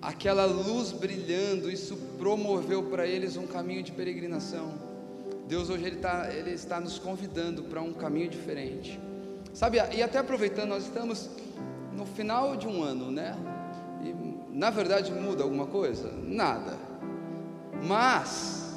[0.02, 4.74] aquela luz brilhando, isso promoveu para eles um caminho de peregrinação.
[5.50, 8.98] Deus hoje ele, tá, ele está nos convidando para um caminho diferente.
[9.54, 11.30] Sabe, e até aproveitando, nós estamos
[11.94, 13.36] no final de um ano, né?
[14.02, 16.10] E, na verdade muda alguma coisa?
[16.24, 16.78] Nada.
[17.86, 18.74] Mas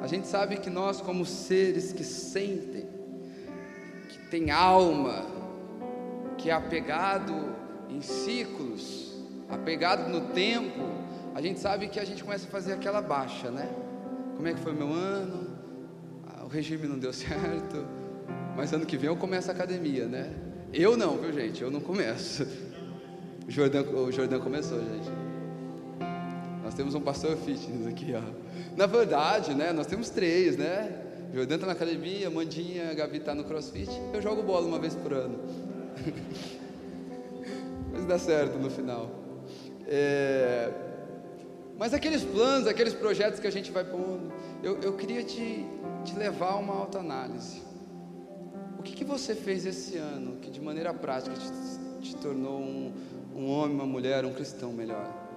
[0.00, 2.88] a gente sabe que nós, como seres que sentem,
[4.30, 5.26] tem alma,
[6.38, 7.34] que é apegado
[7.90, 9.12] em ciclos,
[9.48, 10.80] apegado no tempo,
[11.34, 13.68] a gente sabe que a gente começa a fazer aquela baixa, né?
[14.36, 15.50] Como é que foi meu ano?
[16.28, 17.84] Ah, o regime não deu certo,
[18.56, 20.32] mas ano que vem eu começo a academia, né?
[20.72, 21.60] Eu não, viu gente?
[21.60, 22.46] Eu não começo.
[23.46, 25.10] O Jordão, o Jordão começou, gente.
[26.62, 28.22] Nós temos um pastor fitness aqui, ó.
[28.76, 29.72] Na verdade, né?
[29.72, 31.09] Nós temos três, né?
[31.30, 33.90] O Jordão está na academia, Mandinha, Gabi está no crossfit.
[34.12, 35.38] Eu jogo bola uma vez por ano.
[37.92, 39.08] Mas dá certo no final.
[39.86, 40.72] É...
[41.78, 45.64] Mas aqueles planos, aqueles projetos que a gente vai pondo, eu, eu queria te,
[46.04, 47.62] te levar a uma autoanálise.
[48.78, 52.92] O que, que você fez esse ano que de maneira prática te, te tornou um,
[53.36, 55.29] um homem, uma mulher, um cristão melhor?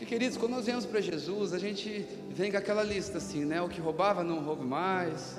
[0.00, 3.60] Porque, queridos, quando nós viemos para Jesus, a gente vem com aquela lista assim, né?
[3.60, 5.36] O que roubava, não roube mais.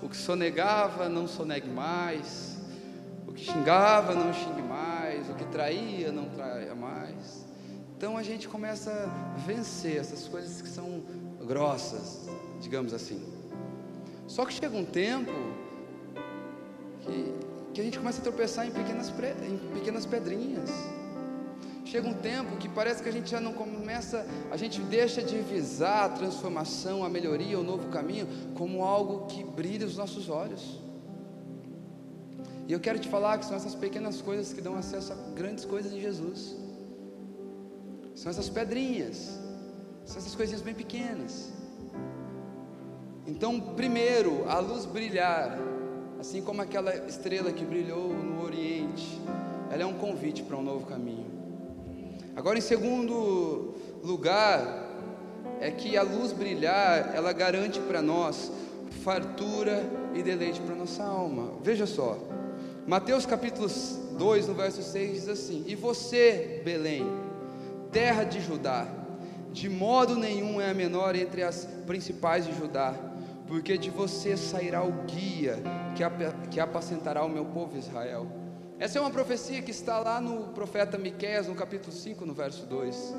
[0.00, 2.56] O que sonegava, não sonegue mais.
[3.26, 5.28] O que xingava, não xingue mais.
[5.28, 7.44] O que traía, não traia mais.
[7.96, 11.02] Então a gente começa a vencer essas coisas que são
[11.44, 12.28] grossas,
[12.60, 13.20] digamos assim.
[14.28, 15.32] Só que chega um tempo
[17.00, 17.34] que,
[17.74, 20.70] que a gente começa a tropeçar em pequenas, em pequenas pedrinhas.
[21.96, 25.38] Chega um tempo que parece que a gente já não começa, a gente deixa de
[25.38, 30.78] visar a transformação, a melhoria, o novo caminho, como algo que brilha os nossos olhos.
[32.68, 35.64] E eu quero te falar que são essas pequenas coisas que dão acesso a grandes
[35.64, 36.54] coisas em Jesus.
[38.14, 39.40] São essas pedrinhas,
[40.04, 41.50] são essas coisinhas bem pequenas.
[43.26, 45.58] Então, primeiro, a luz brilhar,
[46.20, 49.18] assim como aquela estrela que brilhou no Oriente,
[49.70, 51.25] ela é um convite para um novo caminho.
[52.36, 53.74] Agora, em segundo
[54.04, 54.86] lugar,
[55.58, 58.52] é que a luz brilhar, ela garante para nós
[59.02, 59.82] fartura
[60.14, 61.54] e deleite para nossa alma.
[61.62, 62.18] Veja só,
[62.86, 63.68] Mateus capítulo
[64.18, 67.06] 2, no verso 6 diz assim: E você, Belém,
[67.90, 68.86] terra de Judá,
[69.50, 72.94] de modo nenhum é a menor entre as principais de Judá,
[73.46, 75.58] porque de você sairá o guia
[75.94, 78.26] que, que apacentará o meu povo Israel.
[78.78, 82.66] Essa é uma profecia que está lá no profeta Miqueias, no capítulo 5, no verso
[82.66, 83.14] 2.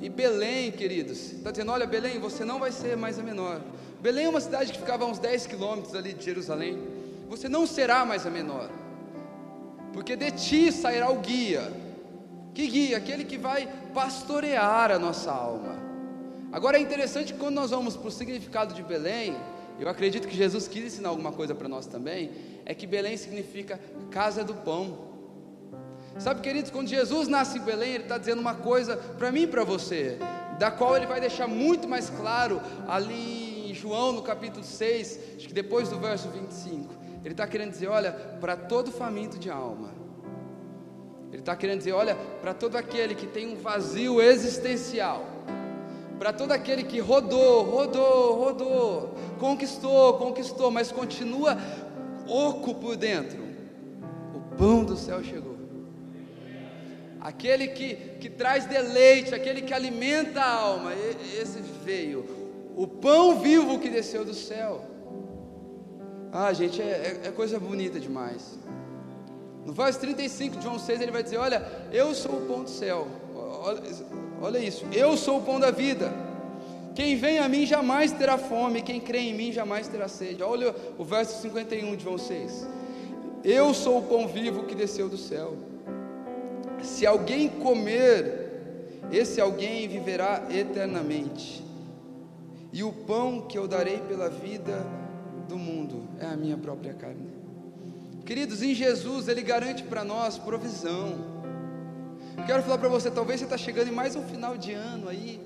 [0.00, 3.60] E Belém, queridos, está dizendo: olha, Belém, você não vai ser mais a menor.
[4.00, 6.82] Belém é uma cidade que ficava a uns 10 quilômetros ali de Jerusalém.
[7.28, 8.70] Você não será mais a menor,
[9.92, 11.70] porque de ti sairá o guia.
[12.54, 12.96] Que guia?
[12.96, 15.76] Aquele que vai pastorear a nossa alma.
[16.50, 19.36] Agora é interessante que quando nós vamos para o significado de Belém,
[19.78, 22.30] eu acredito que Jesus quis ensinar alguma coisa para nós também,
[22.64, 25.12] é que Belém significa casa do pão.
[26.18, 29.46] Sabe, queridos, quando Jesus nasce em Belém, Ele está dizendo uma coisa para mim e
[29.46, 30.18] para você,
[30.58, 35.48] da qual Ele vai deixar muito mais claro ali em João, no capítulo 6, acho
[35.48, 36.94] que depois do verso 25.
[37.24, 39.90] Ele está querendo dizer: olha, para todo faminto de alma,
[41.30, 45.24] Ele está querendo dizer: olha, para todo aquele que tem um vazio existencial,
[46.22, 51.58] para todo aquele que rodou, rodou, rodou, conquistou, conquistou, mas continua
[52.28, 53.42] oco por dentro,
[54.32, 55.56] o pão do céu chegou
[57.20, 60.92] aquele que, que traz deleite, aquele que alimenta a alma,
[61.40, 62.24] esse veio,
[62.76, 64.84] o pão vivo que desceu do céu.
[66.32, 68.58] Ah, gente, é, é, é coisa bonita demais.
[69.64, 72.70] No verso 35 de João 6, ele vai dizer: Olha, eu sou o pão do
[72.70, 73.06] céu.
[73.34, 73.80] Olha,
[74.42, 76.12] olha isso, eu sou o pão da vida.
[76.94, 80.42] Quem vem a mim jamais terá fome, quem crê em mim jamais terá sede.
[80.42, 82.68] Olha o verso 51 de João 6.
[83.42, 85.56] Eu sou o pão vivo que desceu do céu.
[86.82, 91.64] Se alguém comer, esse alguém viverá eternamente.
[92.72, 94.86] E o pão que eu darei pela vida
[95.48, 97.30] do mundo é a minha própria carne.
[98.24, 101.41] Queridos, em Jesus Ele garante para nós provisão.
[102.46, 105.40] Quero falar para você, talvez você está chegando em mais um final de ano aí,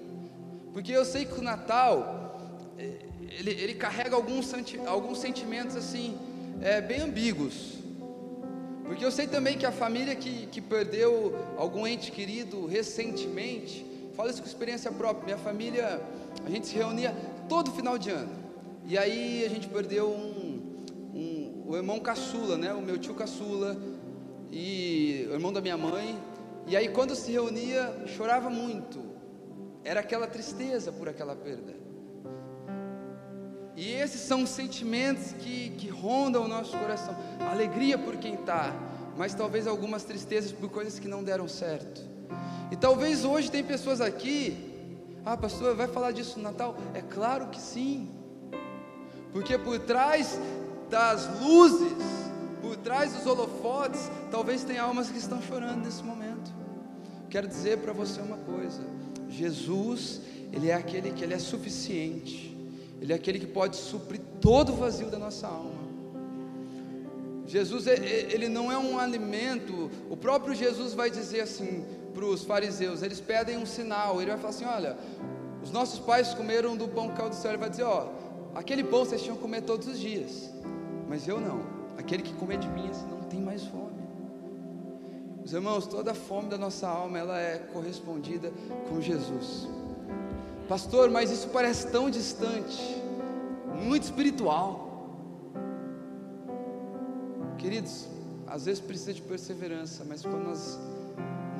[0.72, 2.40] porque eu sei que o Natal
[2.78, 3.00] eh,
[3.38, 4.50] ele, ele carrega alguns,
[4.86, 6.16] alguns sentimentos assim
[6.62, 7.74] é, bem ambíguos.
[8.84, 13.84] Porque eu sei também que a família que, que perdeu algum ente querido recentemente,
[14.14, 15.24] fala isso com experiência própria.
[15.24, 16.00] Minha família,
[16.46, 17.14] a gente se reunia
[17.46, 18.32] todo final de ano.
[18.86, 20.62] E aí a gente perdeu um,
[21.14, 22.72] um, o irmão caçula, né?
[22.72, 23.76] O meu tio caçula
[24.50, 26.16] e o irmão da minha mãe.
[26.66, 29.00] E aí quando se reunia, chorava muito.
[29.84, 31.74] Era aquela tristeza por aquela perda.
[33.76, 37.14] E esses são sentimentos que, que rondam o nosso coração.
[37.50, 38.74] Alegria por quem está,
[39.16, 42.00] mas talvez algumas tristezas por coisas que não deram certo.
[42.72, 44.56] E talvez hoje tem pessoas aqui,
[45.24, 46.76] ah, pastor, vai falar disso no Natal?
[46.94, 48.10] É claro que sim,
[49.32, 50.40] porque por trás
[50.88, 51.92] das luzes,
[52.62, 53.45] por trás dos holofotes,
[54.30, 56.50] talvez tenha almas que estão chorando nesse momento.
[57.28, 58.82] Quero dizer para você uma coisa:
[59.28, 60.20] Jesus,
[60.52, 62.56] Ele é aquele que Ele é suficiente.
[63.00, 65.86] Ele é aquele que pode suprir todo o vazio da nossa alma.
[67.46, 69.90] Jesus, ele não é um alimento.
[70.10, 74.20] O próprio Jesus vai dizer assim para os fariseus: eles pedem um sinal.
[74.20, 74.96] Ele vai falar assim: olha,
[75.62, 77.52] os nossos pais comeram do pão caiu do céu.
[77.52, 78.08] Ele vai dizer: ó,
[78.54, 80.50] aquele pão vocês tinham que comer todos os dias,
[81.08, 81.60] mas eu não.
[81.98, 84.06] Aquele que comer de mim não tem mais fome.
[85.44, 88.50] Os irmãos, toda a fome da nossa alma ela é correspondida
[88.88, 89.68] com Jesus.
[90.68, 92.82] Pastor, mas isso parece tão distante,
[93.84, 94.84] muito espiritual.
[97.58, 98.08] Queridos,
[98.46, 100.78] às vezes precisa de perseverança, mas quando nós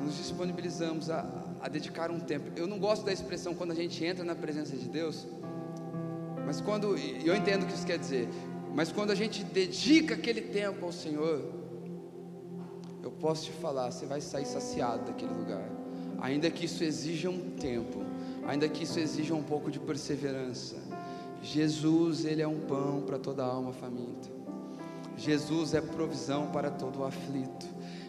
[0.03, 1.25] nos disponibilizamos a,
[1.61, 4.75] a dedicar um tempo, eu não gosto da expressão quando a gente entra na presença
[4.75, 5.27] de Deus,
[6.45, 8.27] mas quando, eu entendo o que isso quer dizer,
[8.73, 11.56] mas quando a gente dedica aquele tempo ao Senhor,
[13.07, 15.69] eu posso te falar, você vai sair saciado daquele lugar,
[16.19, 18.07] ainda que isso exija um tempo
[18.47, 20.77] ainda que isso exija um pouco de perseverança.
[21.43, 24.29] Jesus, Ele é um pão para toda alma faminta.
[25.17, 27.67] Jesus é provisão para todo aflito.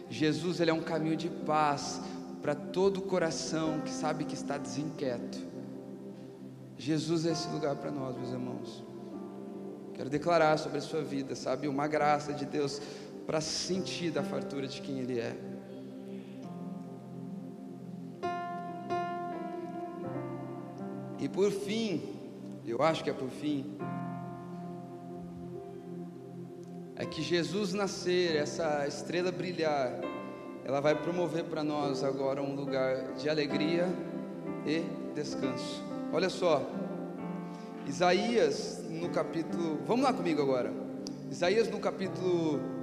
[0.09, 2.01] Jesus, Ele é um caminho de paz
[2.41, 5.37] para todo coração que sabe que está desinquieto.
[6.77, 8.83] Jesus é esse lugar para nós, meus irmãos.
[9.93, 12.81] Quero declarar sobre a sua vida, sabe, uma graça de Deus
[13.29, 15.35] para sentir da fartura de quem Ele é.
[21.19, 22.01] E por fim,
[22.65, 23.77] eu acho que é por fim,
[26.95, 29.93] é que Jesus nascer, essa estrela brilhar,
[30.65, 33.87] ela vai promover para nós agora um lugar de alegria
[34.65, 34.79] e
[35.13, 35.83] descanso.
[36.11, 36.67] Olha só,
[37.85, 40.73] Isaías no capítulo, vamos lá comigo agora.
[41.29, 42.78] Isaías no capítulo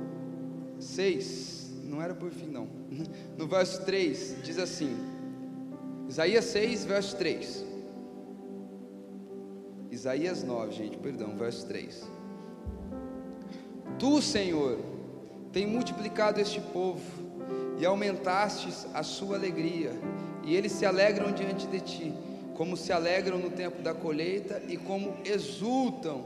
[0.79, 2.69] 6, não era por fim não.
[3.37, 4.97] No verso 3 diz assim:
[6.09, 7.65] Isaías 6, verso 3.
[9.91, 12.07] Isaías 9, gente, perdão, verso 3.
[13.99, 14.79] Tu, Senhor,
[15.53, 17.03] tem multiplicado este povo
[17.79, 19.93] e aumentastes a sua alegria,
[20.45, 22.15] e eles se alegram diante de ti,
[22.55, 26.25] como se alegram no tempo da colheita e como exultam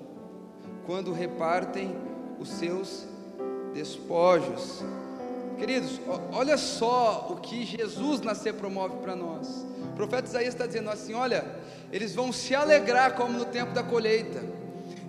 [0.85, 1.95] quando repartem
[2.39, 3.07] os seus
[3.73, 4.83] despojos.
[5.59, 6.01] Queridos,
[6.33, 9.67] olha só o que Jesus nascer promove para nós.
[9.93, 11.45] O profeta Isaías está dizendo assim: olha,
[11.93, 14.43] eles vão se alegrar como no tempo da colheita,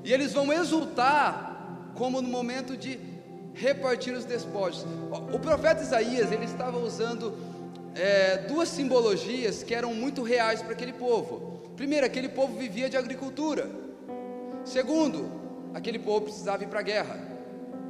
[0.03, 2.99] e eles vão exultar como no momento de
[3.53, 4.85] repartir os despojos.
[5.33, 7.33] O profeta Isaías ele estava usando
[7.95, 11.59] é, duas simbologias que eram muito reais para aquele povo.
[11.75, 13.69] Primeiro, aquele povo vivia de agricultura.
[14.63, 15.31] Segundo,
[15.73, 17.30] aquele povo precisava ir para a guerra.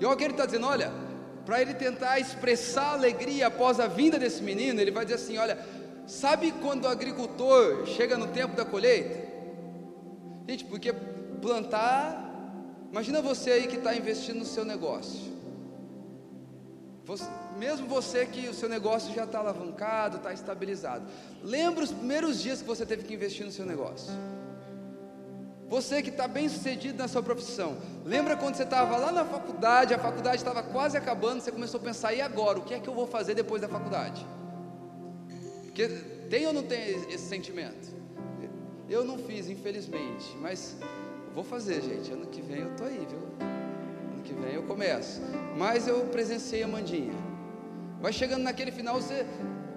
[0.02, 0.92] E olha o que ele está dizendo: olha,
[1.46, 5.60] para ele tentar expressar alegria após a vinda desse menino, ele vai dizer assim: olha,
[6.08, 9.30] sabe quando o agricultor chega no tempo da colheita?
[10.50, 10.92] Gente, porque
[11.40, 12.52] plantar,
[12.92, 15.32] imagina você aí que está investindo no seu negócio.
[17.06, 17.26] Você,
[17.60, 21.06] mesmo você que o seu negócio já está alavancado, está estabilizado.
[21.44, 24.12] Lembra os primeiros dias que você teve que investir no seu negócio.
[25.72, 29.94] Você que está bem sucedido na sua profissão, lembra quando você estava lá na faculdade,
[29.94, 32.60] a faculdade estava quase acabando, você começou a pensar, e agora?
[32.60, 34.28] O que é que eu vou fazer depois da faculdade?
[35.64, 35.88] Porque
[36.30, 37.88] tem ou não tem esse sentimento?
[38.90, 40.76] Eu não fiz, infelizmente, mas
[41.34, 42.12] vou fazer, gente.
[42.12, 43.20] Ano que vem eu estou aí, viu?
[43.40, 45.22] Ano que vem eu começo.
[45.58, 47.14] Mas eu presenciei a Mandinha.
[48.02, 49.26] Vai chegando naquele final, você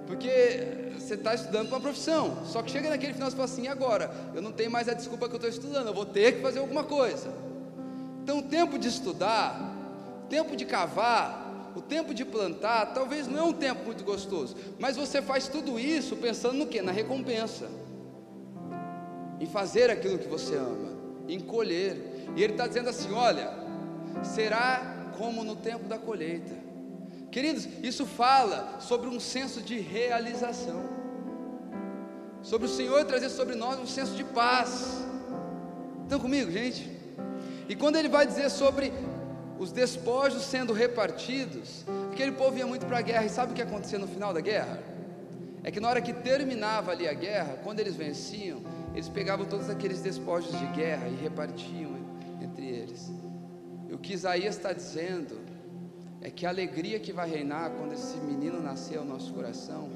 [0.07, 2.45] porque você está estudando para uma profissão.
[2.47, 5.29] Só que chega naquele final e fala assim: agora, eu não tenho mais a desculpa
[5.29, 7.29] que eu estou estudando, eu vou ter que fazer alguma coisa.
[8.23, 9.61] Então, o tempo de estudar,
[10.25, 14.57] o tempo de cavar, o tempo de plantar, talvez não é um tempo muito gostoso,
[14.79, 16.81] mas você faz tudo isso pensando no que?
[16.81, 17.69] Na recompensa,
[19.41, 20.93] em fazer aquilo que você ama,
[21.29, 22.29] em colher.
[22.37, 23.51] E ele está dizendo assim: olha,
[24.23, 26.64] será como no tempo da colheita.
[27.35, 30.85] Queridos, isso fala sobre um senso de realização,
[32.41, 35.05] sobre o Senhor trazer sobre nós um senso de paz.
[36.05, 36.89] Estão comigo, gente?
[37.69, 38.93] E quando ele vai dizer sobre
[39.59, 43.63] os despojos sendo repartidos, aquele povo ia muito para a guerra, e sabe o que
[43.63, 44.81] acontecia no final da guerra?
[45.65, 48.63] É que na hora que terminava ali a guerra, quando eles venciam,
[48.95, 51.97] eles pegavam todos aqueles despojos de guerra e repartiam
[52.41, 53.11] entre eles.
[53.89, 55.44] E o que Isaías está dizendo
[56.25, 59.91] é que a alegria que vai reinar quando esse menino nascer ao nosso coração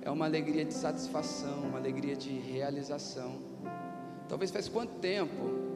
[0.00, 3.38] é uma alegria de satisfação, uma alegria de realização.
[4.26, 5.66] Talvez faz quanto tempo?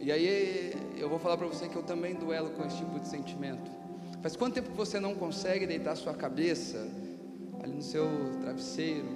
[0.00, 3.06] E aí eu vou falar para você que eu também duelo com esse tipo de
[3.06, 3.70] sentimento.
[4.22, 6.88] Faz quanto tempo que você não consegue deitar sua cabeça
[7.62, 8.08] ali no seu
[8.40, 9.08] travesseiro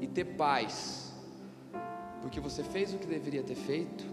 [0.00, 1.12] e ter paz?
[2.22, 4.04] Porque você fez o que deveria ter feito,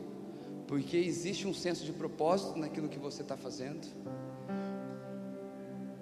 [0.68, 3.88] porque existe um senso de propósito naquilo que você está fazendo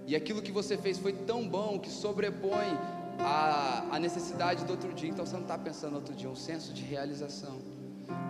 [0.05, 2.77] e aquilo que você fez foi tão bom que sobrepõe
[3.19, 5.09] a, a necessidade do outro dia.
[5.09, 7.59] Então você não está pensando no outro dia, um senso de realização.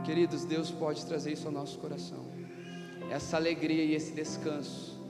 [0.04, 2.26] Queridos, Deus pode trazer isso ao nosso coração.
[3.10, 5.02] Essa alegria e esse descanso.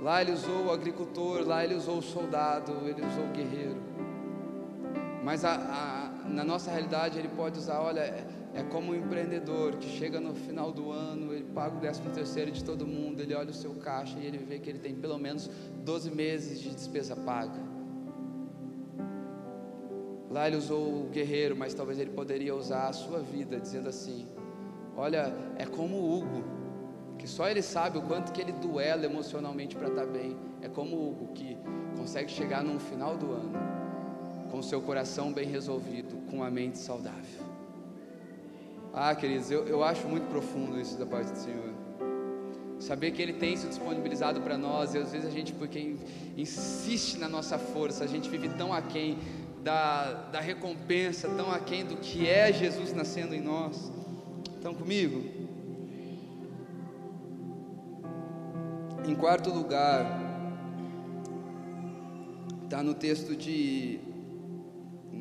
[0.00, 3.76] Lá ele usou o agricultor, lá ele usou o soldado, ele usou o guerreiro.
[5.24, 9.86] Mas a, a, na nossa realidade ele pode usar, olha, é como um empreendedor que
[9.86, 13.50] chega no final do ano, ele paga o décimo terceiro de todo mundo, ele olha
[13.50, 15.50] o seu caixa e ele vê que ele tem pelo menos
[15.84, 17.60] 12 meses de despesa paga.
[20.30, 24.26] Lá ele usou o guerreiro, mas talvez ele poderia usar a sua vida, dizendo assim:
[24.96, 26.44] Olha, é como o Hugo,
[27.18, 30.34] que só ele sabe o quanto que ele duela emocionalmente para estar tá bem.
[30.62, 31.58] É como o Hugo que
[31.96, 33.52] consegue chegar no final do ano
[34.50, 37.55] com seu coração bem resolvido, com a mente saudável.
[38.98, 41.74] Ah, queridos, eu, eu acho muito profundo isso da parte do Senhor.
[42.78, 45.96] Saber que Ele tem se disponibilizado para nós, e às vezes a gente, porque
[46.34, 49.18] insiste na nossa força, a gente vive tão aquém
[49.62, 53.92] da, da recompensa, tão aquém do que é Jesus nascendo em nós.
[54.56, 55.22] Estão comigo?
[59.06, 60.06] Em quarto lugar,
[62.64, 64.00] está no texto de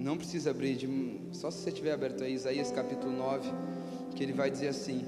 [0.05, 0.87] não precisa abrir, de,
[1.31, 3.51] só se você tiver aberto aí, Isaías capítulo 9,
[4.15, 5.03] que ele vai dizer assim: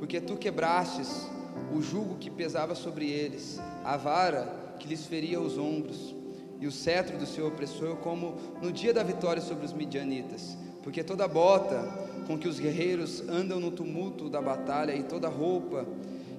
[0.00, 1.28] Porque tu quebrastes
[1.72, 6.16] o jugo que pesava sobre eles, a vara que lhes feria os ombros,
[6.58, 10.58] e o cetro do seu opressor, como no dia da vitória sobre os midianitas.
[10.82, 11.82] Porque toda bota
[12.26, 15.86] com que os guerreiros andam no tumulto da batalha e toda roupa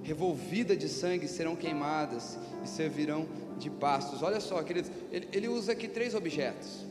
[0.04, 3.26] revolvida de sangue serão queimadas e servirão
[3.58, 4.22] de pastos.
[4.22, 6.91] Olha só, queridos, ele, ele usa aqui três objetos.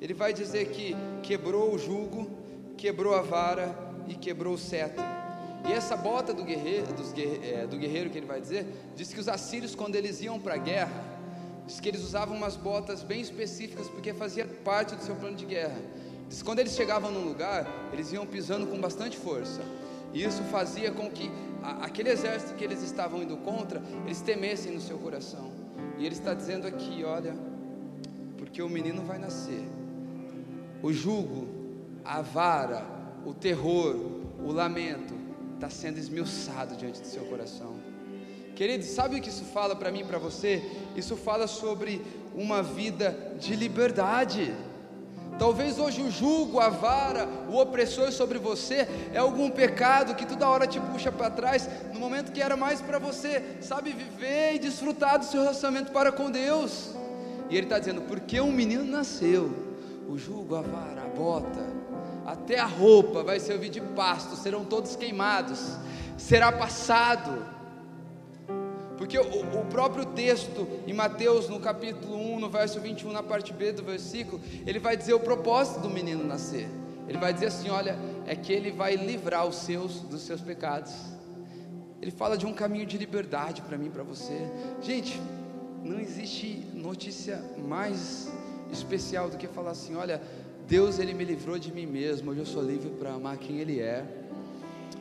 [0.00, 2.30] Ele vai dizer que quebrou o jugo,
[2.76, 3.76] quebrou a vara
[4.08, 5.04] e quebrou o cetro.
[5.68, 9.20] E essa bota do guerreiro, dos, é, do guerreiro que ele vai dizer, diz que
[9.20, 11.04] os assírios, quando eles iam para a guerra,
[11.66, 15.44] diz que eles usavam umas botas bem específicas, porque fazia parte do seu plano de
[15.44, 15.78] guerra.
[16.28, 19.60] Diz que quando eles chegavam num lugar, eles iam pisando com bastante força.
[20.14, 21.30] E isso fazia com que
[21.62, 25.52] a, aquele exército que eles estavam indo contra, eles temessem no seu coração.
[25.98, 27.34] E ele está dizendo aqui: olha,
[28.38, 29.64] porque o menino vai nascer,
[30.82, 31.46] o jugo,
[32.04, 32.84] a vara,
[33.24, 33.96] o terror,
[34.44, 35.14] o lamento,
[35.54, 37.74] está sendo esmiuçado diante do seu coração.
[38.54, 40.62] Querido, sabe o que isso fala para mim e para você?
[40.96, 42.02] Isso fala sobre
[42.34, 44.54] uma vida de liberdade.
[45.38, 50.48] Talvez hoje o jugo, a vara, o opressor sobre você é algum pecado que toda
[50.48, 54.58] hora te puxa para trás, no momento que era mais para você, sabe, viver e
[54.58, 56.90] desfrutar do seu relacionamento para com Deus.
[57.48, 59.69] E ele está dizendo: porque um menino nasceu,
[60.10, 61.66] o jugo, a vara, a bota,
[62.26, 65.76] até a roupa vai servir de pasto, serão todos queimados,
[66.18, 67.60] será passado
[69.00, 73.50] porque o, o, próprio texto em Mateus, no capítulo 1, no verso 21, na parte
[73.50, 76.68] B do versículo, ele vai dizer o propósito do menino nascer.
[77.08, 80.92] Ele vai dizer assim: olha, é que ele vai livrar os seus dos seus pecados.
[82.02, 84.46] Ele fala de um caminho de liberdade para mim para você.
[84.82, 85.18] Gente,
[85.82, 88.30] não existe notícia mais
[88.72, 90.20] especial do que falar assim: olha,
[90.66, 93.80] Deus ele me livrou de mim mesmo, hoje eu sou livre para amar quem Ele
[93.80, 94.04] é.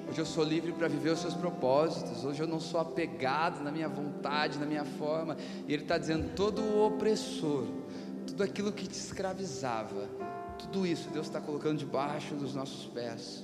[0.10, 2.26] Hoje eu sou livre para viver os seus propósitos.
[2.26, 5.38] Hoje eu não sou apegado na minha vontade, na minha forma.
[5.68, 7.66] E Ele está dizendo: todo o opressor,
[8.26, 10.10] tudo aquilo que te escravizava,
[10.58, 13.44] tudo isso Deus está colocando debaixo dos nossos pés.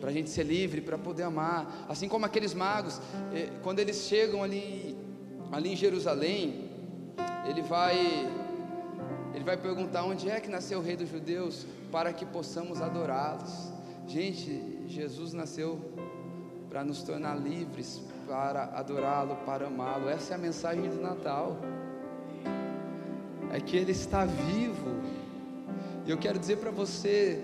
[0.00, 1.86] Para a gente ser livre, para poder amar.
[1.88, 3.00] Assim como aqueles magos,
[3.32, 4.96] eh, quando eles chegam ali,
[5.50, 6.70] ali em Jerusalém,
[7.48, 8.28] ele vai,
[9.34, 13.72] ele vai perguntar onde é que nasceu o rei dos judeus, para que possamos adorá-los.
[14.06, 15.80] Gente, Jesus nasceu
[16.70, 20.08] para nos tornar livres, para adorá-lo, para amá-lo.
[20.08, 21.58] Essa é a mensagem do Natal.
[23.52, 25.00] É que Ele está vivo.
[26.06, 27.42] E eu quero dizer para você,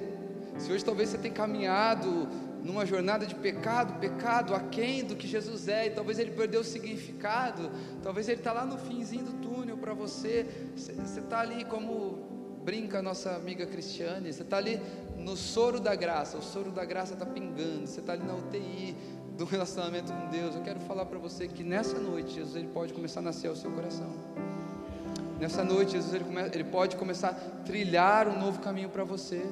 [0.59, 2.29] se hoje talvez você tenha caminhado
[2.63, 6.65] numa jornada de pecado, pecado aquém do que Jesus é, e talvez ele perdeu o
[6.65, 7.71] significado,
[8.03, 12.29] talvez ele está lá no finzinho do túnel para você, você está ali como
[12.65, 14.81] brinca a nossa amiga Cristiane, você está ali
[15.17, 18.95] no soro da graça, o soro da graça está pingando, você está ali na UTI,
[19.37, 22.93] do relacionamento com Deus, eu quero falar para você que nessa noite Jesus ele pode
[22.93, 24.13] começar a nascer ao seu coração.
[25.41, 27.33] Nessa noite Jesus ele, come, ele pode começar a
[27.65, 29.43] trilhar um novo caminho para você.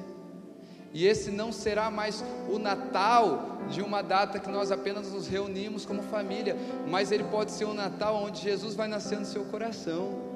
[0.93, 5.85] E esse não será mais o Natal de uma data que nós apenas nos reunimos
[5.85, 10.29] como família, mas ele pode ser um Natal onde Jesus vai nascer no seu coração.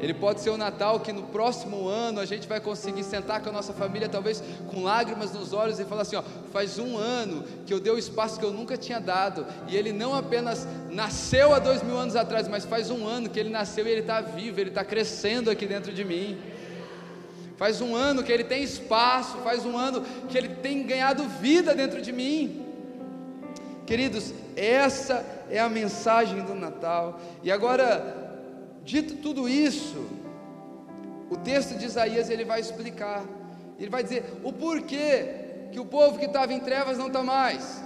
[0.00, 3.48] Ele pode ser o Natal que no próximo ano a gente vai conseguir sentar com
[3.48, 6.22] a nossa família, talvez com lágrimas nos olhos, e falar assim: ó,
[6.52, 9.92] faz um ano que eu dei o espaço que eu nunca tinha dado, e ele
[9.92, 13.86] não apenas nasceu há dois mil anos atrás, mas faz um ano que ele nasceu
[13.86, 16.38] e ele está vivo, ele está crescendo aqui dentro de mim.
[17.58, 21.74] Faz um ano que ele tem espaço, faz um ano que ele tem ganhado vida
[21.74, 22.64] dentro de mim.
[23.84, 27.20] Queridos, essa é a mensagem do Natal.
[27.42, 28.28] E agora,
[28.88, 30.08] Dito tudo isso,
[31.28, 33.22] o texto de Isaías ele vai explicar.
[33.78, 37.82] Ele vai dizer o porquê que o povo que estava em trevas não está mais.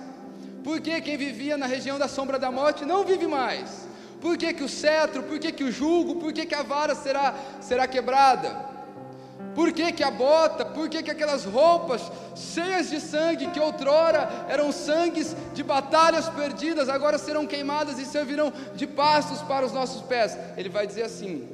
[0.62, 3.88] Por que quem vivia na região da sombra da morte não vive mais?
[4.20, 6.94] Por que, que o cetro, por que, que o jugo, por que, que a vara
[6.94, 8.71] será, será quebrada?
[9.54, 14.46] Por que, que a bota, por que, que aquelas roupas cheias de sangue, que outrora
[14.48, 20.00] eram sangues de batalhas perdidas, agora serão queimadas e servirão de pastos para os nossos
[20.02, 20.38] pés?
[20.56, 21.46] Ele vai dizer assim: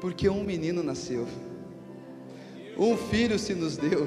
[0.00, 1.26] porque um menino nasceu,
[2.78, 4.06] um filho se nos deu,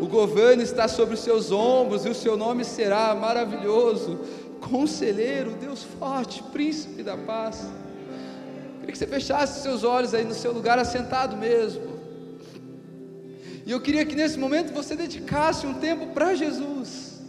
[0.00, 4.18] o governo está sobre os seus ombros e o seu nome será maravilhoso,
[4.60, 7.66] conselheiro, Deus forte, príncipe da paz.
[8.80, 11.99] Queria que você fechasse seus olhos aí no seu lugar assentado mesmo.
[13.70, 17.20] E eu queria que nesse momento você dedicasse um tempo para Jesus,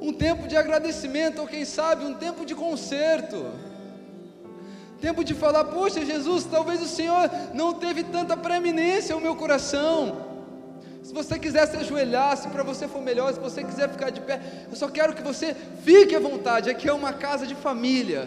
[0.00, 3.52] um tempo de agradecimento, ou quem sabe, um tempo de conserto,
[4.98, 10.24] tempo de falar: Poxa, Jesus, talvez o Senhor não teve tanta preeminência ao meu coração.
[11.02, 14.22] Se você quiser se ajoelhar, se para você for melhor, se você quiser ficar de
[14.22, 14.40] pé,
[14.70, 15.54] eu só quero que você
[15.84, 16.70] fique à vontade.
[16.70, 18.26] Aqui é uma casa de família.